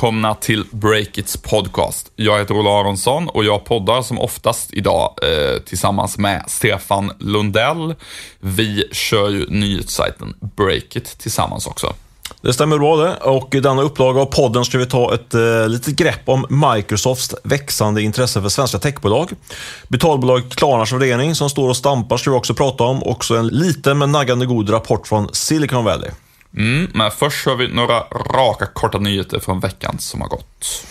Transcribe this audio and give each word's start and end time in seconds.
Välkomna 0.00 0.34
till 0.34 0.64
Breakits 0.70 1.36
podcast. 1.36 2.12
Jag 2.16 2.38
heter 2.38 2.54
Ola 2.54 2.80
Aronsson 2.80 3.28
och 3.28 3.44
jag 3.44 3.64
poddar 3.64 4.02
som 4.02 4.18
oftast 4.18 4.72
idag 4.72 5.14
eh, 5.22 5.62
tillsammans 5.62 6.18
med 6.18 6.44
Stefan 6.46 7.12
Lundell. 7.18 7.94
Vi 8.38 8.84
kör 8.92 9.30
ju 9.30 9.46
nyhetssajten 9.48 10.34
Breakit 10.56 11.18
tillsammans 11.18 11.66
också. 11.66 11.92
Det 12.40 12.52
stämmer 12.52 12.78
bra 12.78 12.96
det. 12.96 13.16
Och 13.16 13.54
i 13.54 13.60
denna 13.60 13.82
upplaga 13.82 14.20
av 14.20 14.26
podden 14.26 14.64
ska 14.64 14.78
vi 14.78 14.86
ta 14.86 15.14
ett 15.14 15.34
eh, 15.34 15.68
litet 15.68 15.96
grepp 15.96 16.22
om 16.28 16.46
Microsofts 16.76 17.34
växande 17.44 18.02
intresse 18.02 18.42
för 18.42 18.48
svenska 18.48 18.78
techbolag. 18.78 19.30
Betalbolaget 19.88 20.56
Klarnas 20.56 20.92
värdering 20.92 21.34
som 21.34 21.50
står 21.50 21.68
och 21.68 21.76
stampar 21.76 22.16
ska 22.16 22.30
vi 22.30 22.36
också 22.36 22.54
prata 22.54 22.84
om. 22.84 23.02
Också 23.02 23.36
en 23.36 23.48
liten 23.48 23.98
men 23.98 24.12
naggande 24.12 24.46
god 24.46 24.72
rapport 24.72 25.06
från 25.06 25.28
Silicon 25.32 25.84
Valley. 25.84 26.10
Mm, 26.56 26.90
men 26.94 27.10
först 27.10 27.46
har 27.46 27.56
vi 27.56 27.68
några 27.68 28.00
raka 28.34 28.66
korta 28.66 28.98
nyheter 28.98 29.40
från 29.40 29.60
veckan 29.60 29.98
som 29.98 30.20
har 30.20 30.28
gått. 30.28 30.84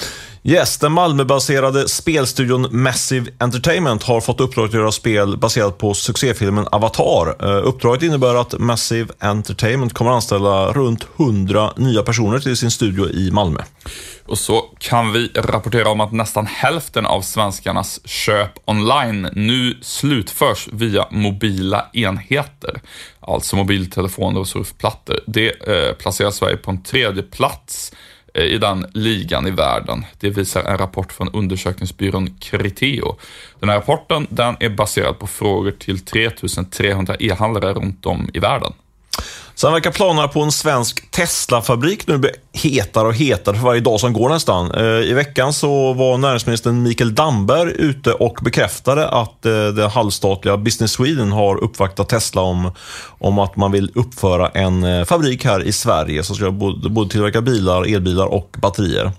Yes, 0.43 0.77
den 0.77 0.91
Malmöbaserade 0.91 1.89
spelstudion 1.89 2.67
Massive 2.71 3.31
Entertainment 3.39 4.03
har 4.03 4.21
fått 4.21 4.41
uppdraget 4.41 4.69
att 4.69 4.79
göra 4.79 4.91
spel 4.91 5.37
baserat 5.37 5.77
på 5.77 5.93
succéfilmen 5.93 6.67
Avatar. 6.71 7.35
Eh, 7.39 7.67
uppdraget 7.67 8.03
innebär 8.03 8.35
att 8.35 8.59
Massive 8.59 9.13
Entertainment 9.19 9.93
kommer 9.93 10.11
anställa 10.11 10.71
runt 10.71 11.07
100 11.17 11.73
nya 11.77 12.03
personer 12.03 12.39
till 12.39 12.57
sin 12.57 12.71
studio 12.71 13.09
i 13.09 13.31
Malmö. 13.31 13.59
Och 14.25 14.37
så 14.37 14.61
kan 14.79 15.13
vi 15.13 15.31
rapportera 15.35 15.89
om 15.89 16.01
att 16.01 16.11
nästan 16.11 16.45
hälften 16.45 17.05
av 17.05 17.21
svenskarnas 17.21 18.07
köp 18.07 18.51
online 18.65 19.29
nu 19.33 19.77
slutförs 19.81 20.67
via 20.71 21.07
mobila 21.11 21.85
enheter. 21.93 22.81
Alltså 23.29 23.55
mobiltelefoner 23.55 24.39
och 24.39 24.47
surfplattor. 24.47 25.19
Det 25.27 25.67
eh, 25.67 25.93
placerar 25.93 26.31
Sverige 26.31 26.57
på 26.57 26.71
en 26.71 26.83
tredje 26.83 27.23
plats 27.23 27.93
eh, 28.33 28.43
i 28.43 28.57
den 28.57 28.85
ligan 28.93 29.47
i 29.47 29.51
världen. 29.51 30.05
Det 30.19 30.29
visar 30.29 30.63
en 30.63 30.77
rapport 30.77 31.11
från 31.11 31.29
undersökningsbyrån 31.29 32.37
Criteo. 32.39 33.15
Den 33.59 33.69
här 33.69 33.75
rapporten 33.75 34.27
den 34.29 34.55
är 34.59 34.69
baserad 34.69 35.19
på 35.19 35.27
frågor 35.27 35.71
till 35.71 35.99
3300 35.99 37.15
e-handlare 37.19 37.73
runt 37.73 38.05
om 38.05 38.29
i 38.33 38.39
världen. 38.39 38.73
Sen 39.61 39.73
verkar 39.73 39.91
planerna 39.91 40.27
på 40.27 40.41
en 40.41 40.51
svensk 40.51 41.11
Tesla-fabrik 41.11 42.07
nu 42.07 42.17
bli 42.17 42.29
hetare 42.53 43.07
och 43.07 43.15
hetare 43.15 43.55
för 43.55 43.63
varje 43.63 43.81
dag 43.81 43.99
som 43.99 44.13
går 44.13 44.29
nästan. 44.29 44.71
Eh, 44.71 44.83
I 44.83 45.13
veckan 45.13 45.53
så 45.53 45.93
var 45.93 46.17
näringsministern 46.17 46.83
Mikael 46.83 47.15
Damberg 47.15 47.71
ute 47.71 48.13
och 48.13 48.39
bekräftade 48.41 49.09
att 49.09 49.45
eh, 49.45 49.67
det 49.67 49.87
halvstatliga 49.87 50.57
Business 50.57 50.91
Sweden 50.91 51.31
har 51.31 51.63
uppvaktat 51.63 52.09
Tesla 52.09 52.41
om, 52.41 52.71
om 53.07 53.39
att 53.39 53.55
man 53.55 53.71
vill 53.71 53.91
uppföra 53.95 54.49
en 54.49 54.83
eh, 54.83 55.05
fabrik 55.05 55.45
här 55.45 55.63
i 55.63 55.71
Sverige 55.71 56.23
som 56.23 56.35
ska 56.35 56.51
både 56.51 57.09
tillverka 57.09 57.41
bilar, 57.41 57.95
elbilar 57.95 58.25
och 58.25 58.55
batterier. 58.61 59.11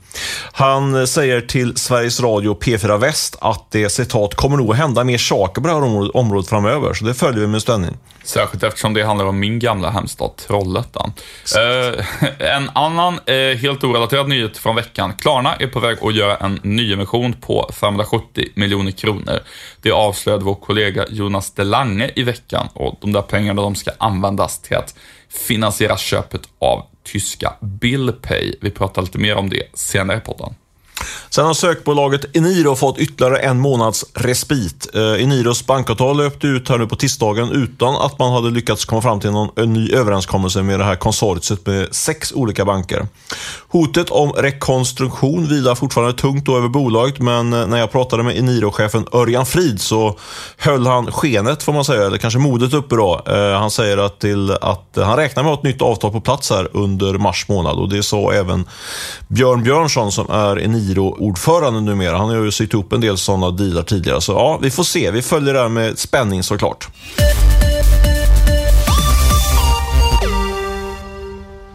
Han 0.61 1.07
säger 1.07 1.41
till 1.41 1.77
Sveriges 1.77 2.21
Radio 2.21 2.59
P4 2.61 2.99
Väst 2.99 3.37
att 3.41 3.71
det 3.71 3.91
citat 3.91 4.35
kommer 4.35 4.57
nog 4.57 4.71
att 4.71 4.77
hända 4.77 5.05
mer 5.05 5.19
saker 5.19 5.63
på 5.63 5.69
det 5.69 5.75
här 5.75 6.17
området 6.17 6.49
framöver, 6.49 6.95
så 6.95 7.05
det 7.05 7.15
följer 7.15 7.41
vi 7.41 7.47
med 7.47 7.63
spänning. 7.63 7.97
Särskilt 8.25 8.63
eftersom 8.63 8.95
det 8.95 9.03
handlar 9.03 9.27
om 9.27 9.41
min 9.41 9.59
gamla 9.59 9.91
hemstad 9.91 10.37
Trollhättan. 10.37 11.13
Eh, 11.57 12.05
en 12.57 12.71
annan 12.73 13.21
eh, 13.27 13.59
helt 13.59 13.85
orelaterad 13.85 14.29
nyhet 14.29 14.59
från 14.59 14.77
veckan. 14.77 15.13
Klarna 15.19 15.55
är 15.55 15.67
på 15.67 15.81
väg 15.81 15.99
att 16.03 16.15
göra 16.15 16.37
en 16.37 16.61
nyemission 16.63 17.33
på 17.33 17.71
570 17.75 18.45
miljoner 18.55 18.93
kronor. 18.93 19.39
Det 19.83 19.91
avslöjade 19.91 20.45
vår 20.45 20.55
kollega 20.55 21.07
Jonas 21.11 21.51
Delange 21.51 22.11
i 22.17 22.23
veckan 22.23 22.69
och 22.73 22.99
de 23.01 23.13
där 23.13 23.23
pengarna 23.23 23.63
de 23.63 23.75
ska 23.75 23.91
användas 23.99 24.63
till 24.63 24.77
att 24.77 24.95
finansiera 25.29 25.97
köpet 25.97 26.43
av 26.59 26.90
tyska 27.03 27.55
Billpay. 27.61 28.55
Vi 28.61 28.71
pratar 28.71 29.03
lite 29.03 29.19
mer 29.19 29.37
om 29.37 29.51
det 29.51 29.63
senare 29.75 30.19
i 30.19 30.21
podden. 30.21 30.55
Sen 31.31 31.47
har 31.47 31.55
sökbolaget 31.55 32.37
Eniro 32.37 32.77
fått 32.77 32.99
ytterligare 32.99 33.39
en 33.39 33.61
månads 33.61 34.05
respit. 34.15 34.87
Eh, 34.95 35.23
Eniros 35.23 35.67
bankavtal 35.67 36.17
löpte 36.17 36.47
ut 36.47 36.69
här 36.69 36.79
nu 36.79 36.87
på 36.87 36.97
tisdagen 36.97 37.53
utan 37.53 37.97
att 37.97 38.19
man 38.19 38.33
hade 38.33 38.51
lyckats 38.51 38.85
komma 38.85 39.03
fram 39.03 39.21
till 39.21 39.31
någon 39.31 39.73
ny 39.73 39.93
överenskommelse 39.93 40.63
med 40.63 40.81
det 40.81 40.85
här 40.85 40.97
konsortiet 40.97 41.67
med 41.67 41.95
sex 41.95 42.33
olika 42.33 42.65
banker. 42.65 43.07
Hotet 43.69 44.11
om 44.11 44.33
rekonstruktion 44.33 45.47
vilar 45.47 45.75
fortfarande 45.75 46.13
tungt 46.13 46.49
över 46.49 46.69
bolaget, 46.69 47.19
men 47.19 47.53
eh, 47.53 47.67
när 47.67 47.79
jag 47.79 47.93
pratade 47.93 48.23
med 48.23 48.37
Eniro-chefen 48.37 49.07
Örjan 49.13 49.47
Frid 49.47 49.81
så 49.81 50.17
höll 50.59 50.87
han 50.87 51.13
skenet, 51.13 51.63
får 51.63 51.73
man 51.73 51.85
säga, 51.85 52.07
eller 52.07 52.19
kanske 52.19 52.39
modet 52.39 52.75
uppe 52.75 52.97
då. 52.97 53.23
Eh, 53.27 53.59
han 53.59 53.71
säger 53.71 53.99
att, 53.99 54.19
till, 54.19 54.51
att 54.51 54.97
han 54.97 55.17
räknar 55.17 55.43
med 55.43 55.53
att 55.53 55.59
ha 55.59 55.61
ett 55.61 55.75
nytt 55.75 55.83
avtal 55.83 56.13
på 56.13 56.21
plats 56.21 56.51
här 56.51 56.69
under 56.73 57.15
mars 57.15 57.49
månad 57.49 57.79
och 57.79 57.89
det 57.89 58.03
sa 58.03 58.33
även 58.33 58.65
Björn 59.29 59.63
Björnsson 59.63 60.13
som 60.13 60.31
är 60.31 60.59
Eniro 60.59 60.90
Eniro-ordförande 60.91 61.81
numera. 61.81 62.19
Han 62.19 62.29
har 62.29 62.37
ju 62.37 62.53
sytt 62.53 62.73
ihop 62.73 62.93
en 62.93 63.01
del 63.01 63.19
sådana 63.19 63.51
dealar 63.51 63.83
tidigare, 63.83 64.21
så 64.21 64.33
ja, 64.33 64.59
vi 64.63 64.71
får 64.71 64.85
se. 64.85 65.11
Vi 65.11 65.23
följer 65.23 65.55
det 65.55 65.61
här 65.61 65.69
med 65.69 65.99
spänning 65.99 66.43
såklart. 66.43 66.89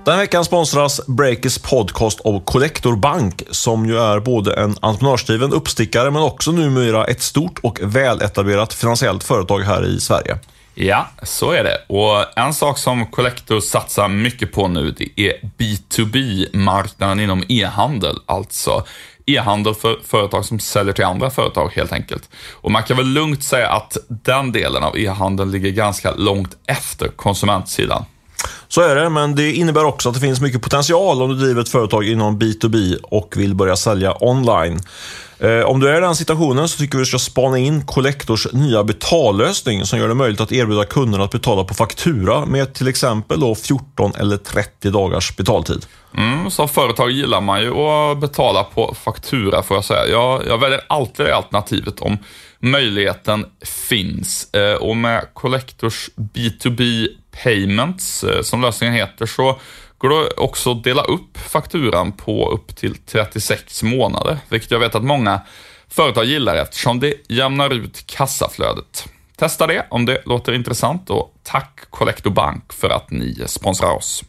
Den 0.05 0.17
veckan 0.17 0.45
sponsras 0.45 1.01
Breakers 1.07 1.57
podcast 1.57 2.21
av 2.21 2.39
Collector 2.43 2.95
Bank 2.95 3.43
som 3.51 3.85
ju 3.85 3.97
är 3.97 4.19
både 4.19 4.53
en 4.53 4.75
entreprenörsdriven 4.79 5.53
uppstickare 5.53 6.11
men 6.11 6.21
också 6.21 6.51
numera 6.51 7.05
ett 7.05 7.21
stort 7.21 7.59
och 7.63 7.79
väletablerat 7.83 8.73
finansiellt 8.73 9.23
företag 9.23 9.59
här 9.59 9.85
i 9.85 9.99
Sverige. 9.99 10.37
Ja, 10.77 11.07
så 11.23 11.51
är 11.51 11.63
det. 11.63 11.77
Och 11.87 12.37
en 12.39 12.53
sak 12.53 12.77
som 12.77 13.05
Collector 13.05 13.59
satsar 13.59 14.07
mycket 14.07 14.51
på 14.51 14.67
nu, 14.67 14.91
det 14.91 15.19
är 15.21 15.33
B2B-marknaden 15.57 17.19
inom 17.19 17.43
e-handel. 17.49 18.15
Alltså 18.25 18.85
e-handel 19.25 19.75
för 19.75 19.99
företag 20.03 20.45
som 20.45 20.59
säljer 20.59 20.93
till 20.93 21.05
andra 21.05 21.29
företag 21.29 21.71
helt 21.75 21.91
enkelt. 21.91 22.29
Och 22.53 22.71
man 22.71 22.83
kan 22.83 22.97
väl 22.97 23.07
lugnt 23.07 23.43
säga 23.43 23.69
att 23.69 23.97
den 24.07 24.51
delen 24.51 24.83
av 24.83 24.97
e-handeln 24.97 25.51
ligger 25.51 25.69
ganska 25.69 26.11
långt 26.11 26.57
efter 26.67 27.07
konsumentsidan. 27.07 28.05
Så 28.67 28.81
är 28.81 28.95
det, 28.95 29.09
men 29.09 29.35
det 29.35 29.51
innebär 29.51 29.83
också 29.83 30.09
att 30.09 30.15
det 30.15 30.21
finns 30.21 30.41
mycket 30.41 30.61
potential 30.61 31.21
om 31.21 31.29
du 31.29 31.35
driver 31.35 31.61
ett 31.61 31.69
företag 31.69 32.07
inom 32.07 32.39
B2B 32.39 32.95
och 33.03 33.33
vill 33.37 33.55
börja 33.55 33.75
sälja 33.75 34.23
online. 34.23 34.79
Eh, 35.39 35.61
om 35.61 35.79
du 35.79 35.89
är 35.89 35.97
i 35.97 36.01
den 36.01 36.15
situationen 36.15 36.67
så 36.67 36.77
tycker 36.77 36.97
vi 36.97 37.01
att 37.01 37.05
du 37.05 37.09
ska 37.09 37.19
spana 37.19 37.57
in 37.57 37.85
Collectors 37.85 38.47
nya 38.53 38.83
betallösning 38.83 39.85
som 39.85 39.99
gör 39.99 40.07
det 40.07 40.13
möjligt 40.13 40.41
att 40.41 40.51
erbjuda 40.51 40.85
kunderna 40.85 41.23
att 41.23 41.31
betala 41.31 41.63
på 41.63 41.73
faktura 41.73 42.45
med 42.45 42.73
till 42.73 42.87
exempel 42.87 43.39
då 43.39 43.55
14 43.55 44.11
eller 44.17 44.37
30 44.37 44.89
dagars 44.89 45.35
betaltid. 45.35 45.85
Mm, 46.17 46.51
som 46.51 46.69
företag 46.69 47.11
gillar 47.11 47.41
man 47.41 47.61
ju 47.61 47.73
att 47.73 48.17
betala 48.17 48.63
på 48.63 48.95
faktura 49.03 49.63
får 49.63 49.77
jag 49.77 49.85
säga. 49.85 50.07
Jag, 50.07 50.47
jag 50.47 50.57
väljer 50.57 50.81
alltid 50.87 51.25
det 51.25 51.35
alternativet 51.35 51.99
om 51.99 52.17
möjligheten 52.59 53.45
finns. 53.89 54.53
Eh, 54.53 54.73
och 54.73 54.97
med 54.97 55.25
Collectors 55.33 56.09
B2B 56.15 57.07
Payments, 57.43 58.23
eh, 58.23 58.41
som 58.41 58.61
lösningen 58.61 58.95
heter, 58.95 59.25
så 59.25 59.59
går 59.97 60.09
det 60.09 60.29
också 60.29 60.71
att 60.71 60.83
dela 60.83 61.03
upp 61.03 61.37
fakturan 61.37 62.11
på 62.11 62.51
upp 62.51 62.75
till 62.75 62.97
36 62.97 63.83
månader, 63.83 64.37
vilket 64.49 64.71
jag 64.71 64.79
vet 64.79 64.95
att 64.95 65.03
många 65.03 65.41
företag 65.87 66.25
gillar 66.25 66.55
eftersom 66.55 66.99
det 66.99 67.13
jämnar 67.29 67.69
ut 67.69 68.03
kassaflödet. 68.07 69.05
Testa 69.37 69.67
det 69.67 69.87
om 69.89 70.05
det 70.05 70.21
låter 70.25 70.53
intressant 70.53 71.09
och 71.09 71.33
tack 71.43 71.79
Collector 71.89 72.29
Bank 72.29 72.73
för 72.73 72.89
att 72.89 73.11
ni 73.11 73.43
sponsrar 73.47 73.95
oss. 73.95 74.23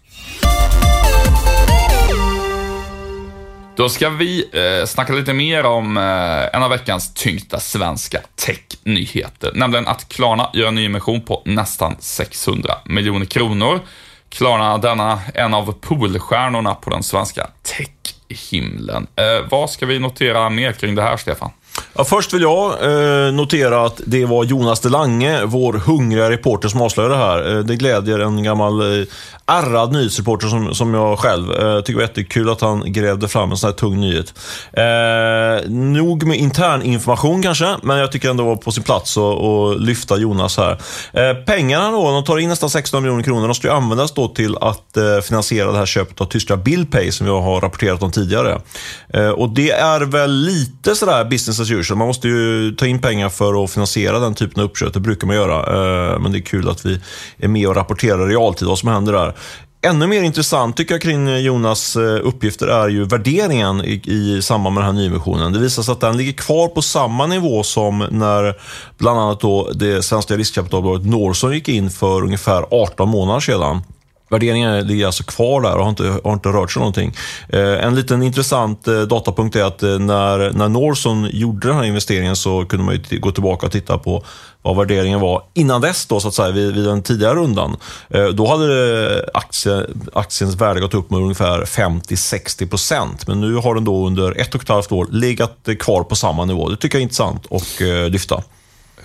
Då 3.77 3.89
ska 3.89 4.09
vi 4.09 4.45
eh, 4.53 4.87
snacka 4.87 5.13
lite 5.13 5.33
mer 5.33 5.67
om 5.67 5.97
eh, 5.97 6.57
en 6.57 6.63
av 6.63 6.71
veckans 6.71 7.15
tyngsta 7.15 7.61
svenska 7.61 8.21
tech-nyheter, 8.47 9.51
nämligen 9.55 9.89
att 9.89 10.09
Klarna 10.09 10.51
gör 10.53 10.69
en 10.69 10.75
nyemission 10.75 11.21
på 11.21 11.43
nästan 11.45 11.97
600 11.99 12.75
miljoner 12.85 13.27
kronor. 13.27 13.81
Klarna 14.29 14.79
denna 14.79 15.21
en 15.35 15.55
av 15.55 15.73
poolstjärnorna 15.73 16.75
på 16.75 16.91
den 16.91 17.03
svenska 17.03 17.47
tech-himlen. 17.63 19.07
Eh, 19.17 19.49
vad 19.51 19.71
ska 19.71 19.87
vi 19.87 19.99
notera 19.99 20.51
mer 20.51 20.73
kring 20.73 20.95
det 20.95 21.03
här, 21.03 21.17
Stefan? 21.17 21.51
Ja, 21.95 22.05
först 22.05 22.35
vill 22.35 22.43
jag 22.43 22.73
eh, 22.83 23.33
notera 23.33 23.87
att 23.87 24.01
det 24.07 24.25
var 24.25 24.45
Jonas 24.45 24.81
Delange, 24.81 25.45
vår 25.45 25.73
hungriga 25.73 26.31
reporter, 26.31 26.69
som 26.69 26.83
avslöjade 26.83 27.15
det 27.15 27.21
här. 27.21 27.57
Eh, 27.57 27.63
det 27.63 27.77
glädjer 27.77 28.19
en 28.19 28.43
gammal 28.43 29.01
eh, 29.01 29.07
ärrad 29.47 29.93
nyhetsreporter 29.93 30.47
som, 30.47 30.75
som 30.75 30.95
jag 30.95 31.19
själv. 31.19 31.51
Eh, 31.51 31.81
tycker 31.81 31.93
det 31.93 31.95
var 31.95 32.03
jättekul 32.03 32.51
att 32.51 32.61
han 32.61 32.93
grävde 32.93 33.29
fram 33.29 33.51
en 33.51 33.57
sån 33.57 33.69
här 33.69 33.75
tung 33.75 34.01
nyhet. 34.01 34.35
Eh, 34.73 35.71
nog 35.71 36.27
med 36.27 36.39
intern 36.39 36.83
information 36.83 37.43
kanske, 37.43 37.77
men 37.83 37.99
jag 37.99 38.13
tycker 38.13 38.31
ändå 38.31 38.43
det 38.43 38.49
var 38.49 38.57
på 38.57 38.73
sin 38.73 38.83
plats 38.83 39.17
att 39.17 39.81
lyfta 39.81 40.17
Jonas 40.17 40.57
här. 40.57 40.79
Eh, 41.13 41.35
pengarna 41.35 41.91
då, 41.91 42.11
de 42.11 42.25
tar 42.25 42.39
in 42.39 42.49
nästan 42.49 42.71
16 42.71 43.03
miljoner 43.03 43.23
kronor. 43.23 43.49
De 43.49 43.55
ska 43.55 43.69
ju 43.69 43.75
användas 43.75 44.13
då 44.13 44.29
till 44.29 44.57
att 44.57 44.97
eh, 44.97 45.21
finansiera 45.21 45.73
det 45.73 45.79
här 45.79 45.87
köpet 45.87 46.21
av 46.21 46.25
tyska 46.25 46.57
Billpay 46.57 47.13
som 47.13 47.27
jag 47.27 47.41
har 47.41 47.61
rapporterat 47.61 48.03
om 48.03 48.13
tidigare. 48.13 48.61
Eh, 49.09 49.29
och 49.29 49.51
det 49.51 49.71
är 49.71 50.01
väl 50.01 50.31
lite 50.31 50.95
sådär 50.95 51.25
business 51.25 51.61
as 51.61 51.71
usual. 51.71 51.99
Man 51.99 52.07
måste 52.07 52.29
ju 52.29 52.75
ta 52.75 52.87
in 52.87 52.99
pengar 52.99 53.29
för 53.29 53.65
att 53.65 53.71
finansiera 53.71 54.19
den 54.19 54.35
typen 54.35 54.63
av 54.63 54.69
uppköp. 54.69 54.93
Det 54.93 55.01
brukar 55.01 55.27
man 55.27 55.37
göra. 55.37 55.59
Eh, 55.59 56.19
men 56.19 56.33
det 56.33 56.39
är 56.39 56.43
kul 56.43 56.69
att 56.69 56.87
vi 56.87 57.01
är 57.39 57.49
med 57.49 57.69
och 57.69 57.77
rapporterar 57.77 58.31
i 58.31 58.35
realtid 58.35 58.69
vad 58.69 58.79
som 58.79 58.89
händer 58.89 59.13
där 59.13 59.36
ännu 59.87 60.07
mer 60.07 60.23
intressant 60.23 60.77
tycker 60.77 60.95
jag 60.95 61.03
kring 61.03 61.29
eh, 61.29 61.39
Jonas 61.39 61.97
eh, 61.97 62.27
uppgifter 62.27 62.67
är 62.67 62.89
ju 62.89 63.05
värderingen 63.05 63.85
i, 63.85 64.03
i 64.05 64.43
samband 64.43 64.75
med 64.75 64.85
den 64.85 64.95
här 64.95 65.03
nyemissionen. 65.03 65.53
Det 65.53 65.59
visar 65.59 65.83
sig 65.83 65.93
att 65.93 66.01
den 66.01 66.17
ligger 66.17 66.33
kvar 66.33 66.69
på 66.69 66.83
samma 66.83 67.27
nivå 67.27 67.63
som 67.63 68.07
när 68.11 68.55
bland 68.99 69.21
annat 69.21 69.41
då 69.41 69.71
det 69.75 70.03
svenska 70.03 70.37
riskkapitalbolaget 70.37 71.07
Norson 71.07 71.53
gick 71.53 71.69
in 71.69 71.91
för 71.91 72.23
ungefär 72.23 72.65
18 72.71 73.09
månader 73.09 73.41
sedan. 73.41 73.83
Värderingen 74.31 74.87
ligger 74.87 75.07
alltså 75.07 75.25
kvar 75.25 75.61
där 75.61 75.77
och 75.77 75.83
har 75.83 75.91
inte, 75.91 76.21
har 76.25 76.33
inte 76.33 76.49
rört 76.49 76.73
sig 76.73 76.81
någonting. 76.81 77.15
Eh, 77.49 77.85
en 77.85 77.95
liten 77.95 78.23
intressant 78.23 78.89
eh, 78.89 79.01
datapunkt 79.01 79.57
är 79.57 79.65
att 79.65 79.83
eh, 79.83 79.99
när, 79.99 80.53
när 80.53 80.69
Norson 80.69 81.29
gjorde 81.33 81.69
den 81.69 81.77
här 81.77 81.85
investeringen 81.85 82.37
så 82.37 82.65
kunde 82.65 82.85
man 82.85 82.99
gå 83.11 83.31
tillbaka 83.31 83.67
och 83.67 83.73
titta 83.73 83.99
på 83.99 84.25
vad 84.63 84.77
värderingen 84.77 85.21
var 85.21 85.43
innan 85.55 85.81
dess, 85.81 86.07
då, 86.07 86.21
så 86.21 86.29
att 86.29 86.35
säga, 86.35 86.51
vid, 86.51 86.75
vid 86.75 86.85
den 86.85 87.03
tidigare 87.03 87.35
rundan. 87.35 87.77
Eh, 88.11 88.27
då 88.27 88.47
hade 88.47 88.67
eh, 89.17 89.23
aktie, 89.35 89.87
aktiens 90.13 90.55
värde 90.55 90.81
gått 90.81 90.95
upp 90.95 91.11
med 91.11 91.21
ungefär 91.21 91.65
50-60 91.65 92.69
procent. 92.69 93.27
Men 93.27 93.41
nu 93.41 93.55
har 93.55 93.75
den 93.75 93.85
då 93.85 94.07
under 94.07 94.41
ett 94.41 94.55
och 94.55 94.63
ett 94.63 94.69
halvt 94.69 94.93
år 94.93 95.07
legat 95.11 95.69
kvar 95.81 96.03
på 96.03 96.17
samma 96.17 96.45
nivå. 96.45 96.69
Det 96.69 96.77
tycker 96.77 96.99
jag 96.99 97.01
är 97.01 97.03
intressant 97.03 97.47
att 97.51 97.81
eh, 97.81 98.11
lyfta. 98.11 98.43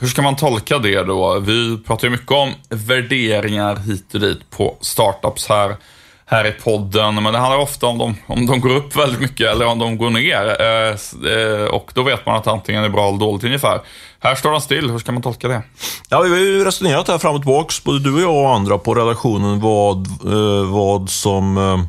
Hur 0.01 0.07
ska 0.07 0.21
man 0.21 0.35
tolka 0.35 0.79
det 0.79 1.03
då? 1.03 1.39
Vi 1.39 1.77
pratar 1.77 2.07
ju 2.07 2.11
mycket 2.11 2.31
om 2.31 2.53
värderingar 2.69 3.75
hit 3.75 4.13
och 4.13 4.19
dit 4.19 4.49
på 4.49 4.77
startups 4.81 5.49
här, 5.49 5.75
här 6.25 6.47
i 6.47 6.51
podden, 6.51 7.23
men 7.23 7.33
det 7.33 7.39
handlar 7.39 7.59
ofta 7.59 7.87
om 7.87 7.97
de, 7.97 8.15
om 8.27 8.45
de 8.45 8.61
går 8.61 8.75
upp 8.75 8.95
väldigt 8.95 9.21
mycket 9.21 9.51
eller 9.51 9.65
om 9.65 9.79
de 9.79 9.97
går 9.97 10.09
ner. 10.09 10.61
Eh, 10.61 11.31
eh 11.33 11.65
och 11.65 11.91
då 11.93 12.03
vet 12.03 12.25
man 12.25 12.35
att 12.35 12.47
antingen 12.47 12.83
är 12.83 12.89
bra 12.89 13.07
eller 13.07 13.19
dåligt 13.19 13.43
ungefär. 13.43 13.81
Här 14.19 14.35
står 14.35 14.51
de 14.51 14.61
still, 14.61 14.89
hur 14.89 14.99
ska 14.99 15.11
man 15.11 15.21
tolka 15.21 15.47
det? 15.47 15.61
Ja, 16.09 16.21
vi 16.21 16.29
har 16.29 16.37
ju 16.37 16.65
resonerat 16.65 17.07
här 17.07 17.17
fram 17.17 17.35
och 17.35 17.41
tillbaka, 17.41 17.73
både 17.83 17.99
du 17.99 18.13
och 18.13 18.21
jag 18.21 18.35
och 18.35 18.55
andra, 18.55 18.77
på 18.77 18.93
redaktionen 18.93 19.59
vad, 19.59 20.07
eh, 20.07 20.71
vad 20.71 21.09
som 21.09 21.57
eh, 21.57 21.79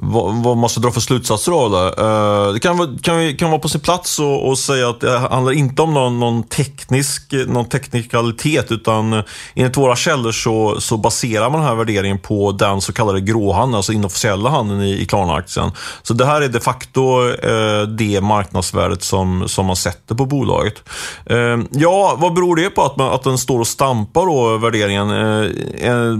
vad, 0.00 0.34
vad 0.34 0.56
man 0.56 0.70
ska 0.70 0.80
dra 0.80 0.90
för 0.90 1.00
slutsatser 1.00 1.52
av 1.52 1.70
det. 1.70 2.02
Uh, 2.02 2.52
det 2.52 2.60
kan, 2.60 2.98
kan, 2.98 3.36
kan 3.36 3.50
vara 3.50 3.60
på 3.60 3.68
sin 3.68 3.80
plats 3.80 4.18
och, 4.18 4.58
säga 4.58 4.88
att 4.88 5.00
det 5.00 5.18
handlar 5.18 5.52
inte 5.52 5.82
om 5.82 5.94
någon, 5.94 6.20
någon, 6.20 6.42
teknisk, 6.42 7.32
någon 7.46 7.64
teknikalitet 7.64 8.72
utan 8.72 9.12
eh, 9.12 9.24
enligt 9.54 9.76
våra 9.76 9.96
källor 9.96 10.32
så, 10.32 10.80
så 10.80 10.96
baserar 10.96 11.50
man 11.50 11.60
den 11.60 11.68
här 11.68 11.74
värderingen 11.74 12.18
på 12.18 12.52
den 12.52 12.80
så 12.80 12.92
kallade 12.92 13.20
gråhandeln, 13.20 13.74
alltså 13.74 13.92
inofficiella 13.92 14.50
handeln 14.50 14.82
i, 14.82 15.02
i 15.02 15.06
Klarna-aktien. 15.06 15.70
Så 16.02 16.14
det 16.14 16.26
här 16.26 16.40
är 16.40 16.48
de 16.48 16.60
facto 16.60 17.22
uh, 17.22 17.82
det 17.82 18.20
marknadsvärdet 18.20 19.02
som, 19.02 19.48
som 19.48 19.66
man 19.66 19.76
sätter 19.76 20.14
på 20.14 20.26
bolaget. 20.26 20.82
Uh, 21.30 21.58
ja, 21.70 22.16
vad 22.18 22.34
beror 22.34 22.56
det 22.56 22.70
på 22.70 22.82
att, 22.82 22.96
man, 22.96 23.12
att 23.12 23.22
den 23.22 23.38
står 23.38 23.60
och 23.60 23.66
stampar 23.66 24.26
då, 24.26 24.56
värderingen? 24.56 25.08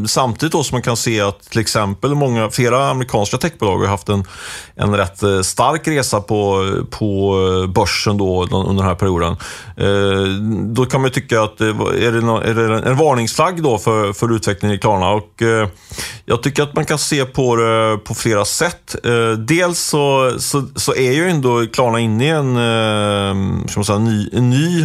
samtidigt 0.09 0.53
då 0.53 0.65
som 0.65 0.75
man 0.75 0.83
kan 0.83 0.97
se 0.97 1.21
att 1.21 1.43
till 1.43 1.61
exempel 1.61 2.15
många, 2.15 2.51
flera 2.51 2.91
amerikanska 2.91 3.39
techbolag 3.39 3.68
bolag 3.69 3.79
har 3.79 3.87
haft 3.87 4.09
en, 4.09 4.25
en 4.75 4.97
rätt 4.97 5.23
eh, 5.23 5.41
stark 5.41 5.89
resa 5.89 6.21
på, 6.21 6.71
på 6.91 7.35
eh, 7.65 7.71
börsen 7.71 8.19
då 8.19 8.43
under 8.43 8.83
den 8.83 8.89
här 8.89 8.95
perioden. 8.95 9.37
Eh, 9.77 10.43
då 10.75 10.87
kan 10.87 11.03
man 11.03 11.11
tycka 11.11 11.43
att 11.43 11.61
är 11.61 12.13
det, 12.13 12.51
är 12.51 12.55
det 12.55 12.89
en 12.89 12.97
varningsflagg 12.97 13.63
då 13.63 13.79
för, 13.79 14.13
för 14.13 14.37
utvecklingen 14.37 14.77
i 14.77 14.81
Klarna? 14.81 15.11
Och, 15.11 15.43
eh, 15.43 15.69
jag 16.25 16.43
tycker 16.43 16.63
att 16.63 16.75
man 16.75 16.85
kan 16.85 16.99
se 16.99 17.25
på 17.25 17.57
det 17.57 17.99
på 18.05 18.15
flera 18.15 18.45
sätt. 18.45 18.97
Eh, 19.05 19.39
dels 19.39 19.79
så, 19.79 20.35
så, 20.39 20.65
så 20.77 20.95
är 20.95 21.13
ju 21.13 21.29
ändå 21.29 21.67
Klarna 21.73 22.01
inne 22.01 22.25
i 22.25 22.29
en, 22.29 23.69
ska 23.69 23.81
man 23.81 23.85
säga, 23.85 23.99
ny, 23.99 24.29
en 24.33 24.51
ny 24.51 24.85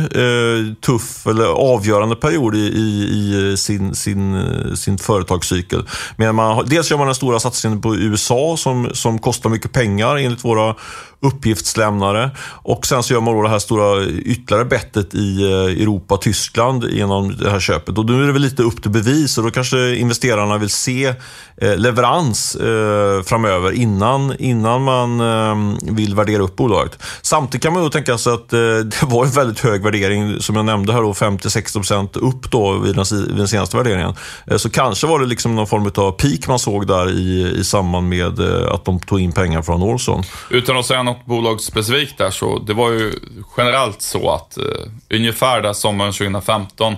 tuff 0.82 1.28
eller 1.28 1.46
avgörande 1.46 2.16
period 2.16 2.56
i, 2.56 2.60
i, 2.60 3.52
i 3.54 3.58
sin, 3.58 3.96
sin, 3.96 4.46
sin 4.76 4.98
företagscykel. 4.98 5.84
Men 6.16 6.36
man, 6.36 6.66
dels 6.66 6.92
gör 6.92 6.98
man 6.98 7.08
den 7.08 7.16
stora 7.16 7.40
satsningen 7.40 7.82
på 7.82 7.96
USA 7.96 8.56
som 8.58 8.73
som, 8.74 8.96
som 8.96 9.20
kostar 9.20 9.50
mycket 9.50 9.72
pengar 9.72 10.18
enligt 10.18 10.46
våra 10.46 10.76
uppgiftslämnare. 11.24 12.32
Och 12.48 12.86
sen 12.86 13.04
så 13.04 13.14
gör 13.14 13.22
man 13.22 13.34
då 13.34 13.42
det 13.42 13.50
här 13.50 13.60
stora 13.60 14.06
ytterligare 14.06 14.66
bettet 14.66 15.16
i 15.16 15.44
eh, 15.44 15.82
Europa, 15.82 16.18
Tyskland 16.18 16.84
genom 16.84 17.38
det 17.38 17.50
här 17.50 17.60
köpet. 17.60 17.98
Och 17.98 18.06
nu 18.06 18.24
är 18.24 18.28
det 18.28 18.34
väl 18.34 18.42
lite 18.42 18.64
upp 18.64 18.82
till 18.82 18.92
bevis 18.92 19.38
och 19.38 19.44
då 19.44 19.52
kanske 19.52 19.96
investerarna 19.96 20.58
vill 20.58 20.70
se 20.70 21.14
eh, 21.58 21.78
leverans 21.78 22.56
eh, 22.56 23.24
framöver 23.24 23.72
innan, 23.72 24.36
innan 24.40 24.84
man 24.84 25.78
vill 25.96 26.16
värdera 26.16 26.44
upp 26.44 26.56
bolaget. 26.56 27.04
Samtidigt 27.22 27.64
kan 27.64 27.74
man 27.74 27.84
ju 27.84 27.90
tänka 27.90 28.18
sig 28.18 28.34
att 28.34 28.50
det 28.50 29.04
var 29.04 29.26
en 29.26 29.32
väldigt 29.32 29.60
hög 29.60 29.84
värdering, 29.84 30.40
som 30.40 30.56
jag 30.56 30.66
nämnde 30.66 30.94
här, 30.94 31.02
50-60% 31.02 32.20
upp 32.20 32.52
då 32.52 32.78
vid 32.78 32.96
den, 32.96 33.06
vid 33.28 33.38
den 33.38 33.48
senaste 33.48 33.78
värderingen. 33.78 34.14
Så 34.58 34.70
kanske 34.70 35.08
var 35.08 35.20
det 35.20 35.26
liksom 35.26 35.56
någon 35.56 35.68
form 35.68 35.92
av 35.96 36.12
peak 36.12 36.48
man 36.48 36.60
såg 36.60 36.88
där 36.88 37.12
i, 37.12 37.56
i 37.60 37.64
samband 37.64 38.10
med 38.10 38.40
att 38.70 38.86
de 38.86 39.00
tog 39.00 39.20
in 39.20 39.32
pengar 39.32 39.62
från 39.62 39.84
Olsson. 39.84 40.24
Utan 40.50 40.78
att 40.78 40.86
säga 40.86 41.04
något 41.14 41.26
bolag 41.26 41.62
specifikt 41.62 42.18
där 42.18 42.32
så 42.32 42.60
det 42.60 42.74
var 42.74 42.92
ju 42.92 43.14
generellt 43.58 44.02
så 44.02 44.32
att 44.32 44.58
eh, 44.58 44.64
ungefär 45.10 45.62
där 45.62 45.74
sommaren 45.74 46.14
2015 46.14 46.96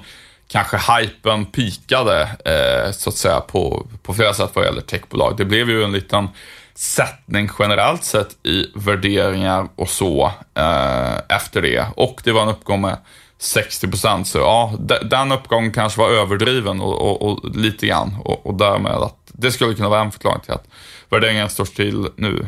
kanske 0.48 0.78
hypen 0.78 1.46
pikade 1.46 2.22
eh, 2.46 2.92
så 2.92 3.10
att 3.10 3.16
säga 3.16 3.40
på, 3.40 3.88
på 4.04 4.14
flera 4.14 4.34
sätt 4.34 4.52
vad 4.54 4.66
gäller 4.66 4.82
techbolag. 4.82 5.38
Det 5.38 5.46
blev 5.46 5.70
ju 5.70 5.84
en 5.84 5.92
liten 5.92 6.28
sättning 6.76 7.50
generellt 7.60 8.04
sett 8.04 8.46
i 8.46 8.66
värderingar 8.76 9.68
och 9.76 9.90
så 9.90 10.32
eh, 10.54 11.16
efter 11.30 11.62
det 11.62 11.86
och 11.96 12.22
det 12.24 12.32
var 12.32 12.42
en 12.42 12.50
uppgång 12.50 12.82
med 12.82 12.98
60 13.40 13.88
procent. 13.88 14.28
Så 14.28 14.38
ja, 14.38 14.74
den 15.10 15.32
uppgången 15.32 15.72
kanske 15.72 16.00
var 16.00 16.10
överdriven 16.10 16.82
och, 16.82 17.02
och, 17.02 17.22
och 17.22 17.56
lite 17.56 17.88
grann 17.88 18.16
och, 18.24 18.46
och 18.46 18.54
därmed 18.54 18.92
att 18.92 19.18
det 19.26 19.52
skulle 19.52 19.74
kunna 19.74 19.90
vara 19.90 20.02
en 20.02 20.12
förklaring 20.12 20.42
till 20.42 20.54
att 20.54 20.68
värderingen 21.10 21.50
står 21.50 21.66
still 21.66 22.08
nu. 22.16 22.48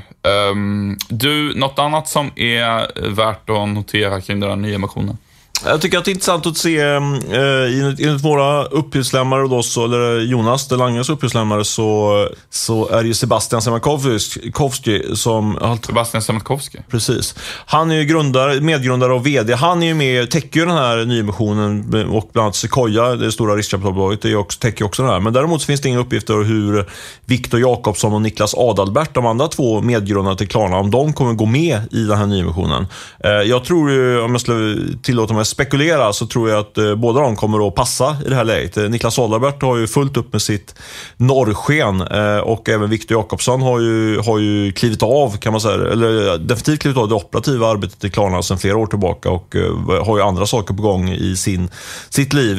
Um, 0.51 0.97
du, 1.09 1.53
något 1.55 1.79
annat 1.79 2.07
som 2.07 2.31
är 2.35 3.09
värt 3.09 3.49
att 3.49 3.69
notera 3.69 4.21
kring 4.21 4.39
den 4.39 4.49
här 4.49 4.55
nyemissionen? 4.55 5.17
Jag 5.65 5.81
tycker 5.81 5.97
att 5.97 6.05
det 6.05 6.11
är 6.11 6.13
intressant 6.13 6.45
att 6.45 6.57
se, 6.57 6.79
eh, 6.79 6.97
enligt 7.99 8.23
våra 8.23 8.65
uppgiftslämnare, 8.65 9.47
då, 9.47 9.63
så, 9.63 9.85
eller 9.85 10.19
Jonas 10.19 10.67
Delanges 10.67 11.09
uppgiftslämnare, 11.09 11.65
så, 11.65 12.29
så 12.49 12.89
är 12.89 13.01
det 13.01 13.07
ju 13.07 13.13
Sebastian 13.13 13.61
Semakowski 13.61 15.15
som... 15.15 15.77
Sebastian 15.85 16.21
Semakowski? 16.21 16.77
Precis. 16.91 17.35
Han 17.65 17.91
är 17.91 17.95
ju 17.95 18.05
grundare, 18.05 18.61
medgrundare 18.61 19.13
och 19.13 19.27
VD. 19.27 19.53
Han 19.53 19.83
är 19.83 19.87
ju 19.87 19.93
med, 19.93 20.31
täcker 20.31 20.59
ju 20.59 20.65
den 20.65 20.75
här 20.75 21.05
nyemissionen 21.05 21.79
och 22.09 22.29
bland 22.33 22.43
annat 22.43 22.55
Sequoia, 22.55 23.15
det 23.15 23.31
stora 23.31 23.55
riskkapitalbolaget, 23.55 24.21
det 24.21 24.35
också, 24.35 24.59
täcker 24.59 24.85
också 24.85 25.01
den 25.01 25.11
här. 25.11 25.19
Men 25.19 25.33
däremot 25.33 25.63
finns 25.63 25.81
det 25.81 25.89
inga 25.89 25.99
uppgifter 25.99 26.33
om 26.33 26.45
hur 26.45 26.89
Viktor 27.25 27.59
Jakobsson 27.59 28.13
och 28.13 28.21
Niklas 28.21 28.55
Adalbert, 28.57 29.13
de 29.13 29.25
andra 29.25 29.47
två 29.47 29.81
medgrundarna 29.81 30.35
till 30.35 30.47
Klarna, 30.47 30.77
om 30.77 30.91
de 30.91 31.13
kommer 31.13 31.33
gå 31.33 31.45
med 31.45 31.81
i 31.91 32.03
den 32.03 32.17
här 32.17 32.25
nyemissionen. 32.25 32.87
Eh, 33.23 33.31
jag 33.31 33.63
tror 33.63 33.91
ju, 33.91 34.21
om 34.21 34.31
jag 34.31 34.41
skulle 34.41 34.77
tillåta 35.01 35.33
mig 35.33 35.46
spekulera 35.47 36.13
så 36.13 36.27
tror 36.27 36.49
jag 36.49 36.59
att 36.59 36.77
eh, 36.77 36.95
båda 36.95 37.21
de 37.21 37.35
kommer 37.35 37.67
att 37.67 37.75
passa 37.75 38.17
i 38.25 38.29
det 38.29 38.35
här 38.35 38.43
läget. 38.43 38.77
Eh, 38.77 38.83
Niklas 38.83 39.19
Adalbert 39.19 39.61
har 39.61 39.77
ju 39.77 39.87
fullt 39.87 40.17
upp 40.17 40.33
med 40.33 40.41
sitt 40.41 40.75
norrsken 41.17 42.01
eh, 42.01 42.37
och 42.37 42.69
även 42.69 42.89
Viktor 42.89 43.17
Jakobsson 43.17 43.61
har 43.61 43.79
ju, 43.79 44.19
har 44.19 44.39
ju 44.39 44.71
klivit 44.71 45.03
av, 45.03 45.37
kan 45.37 45.51
man 45.51 45.61
säga, 45.61 45.73
eller 45.73 46.37
definitivt 46.37 46.81
klivit 46.81 46.97
av 46.97 47.09
det 47.09 47.15
operativa 47.15 47.67
arbetet 47.67 48.03
i 48.03 48.09
Klarna 48.09 48.43
sedan 48.43 48.57
flera 48.57 48.77
år 48.77 48.87
tillbaka 48.87 49.29
och 49.29 49.55
eh, 49.55 50.05
har 50.05 50.17
ju 50.17 50.23
andra 50.23 50.45
saker 50.45 50.73
på 50.73 50.81
gång 50.81 51.09
i 51.09 51.35
sin, 51.35 51.69
sitt 52.09 52.33
liv 52.33 52.57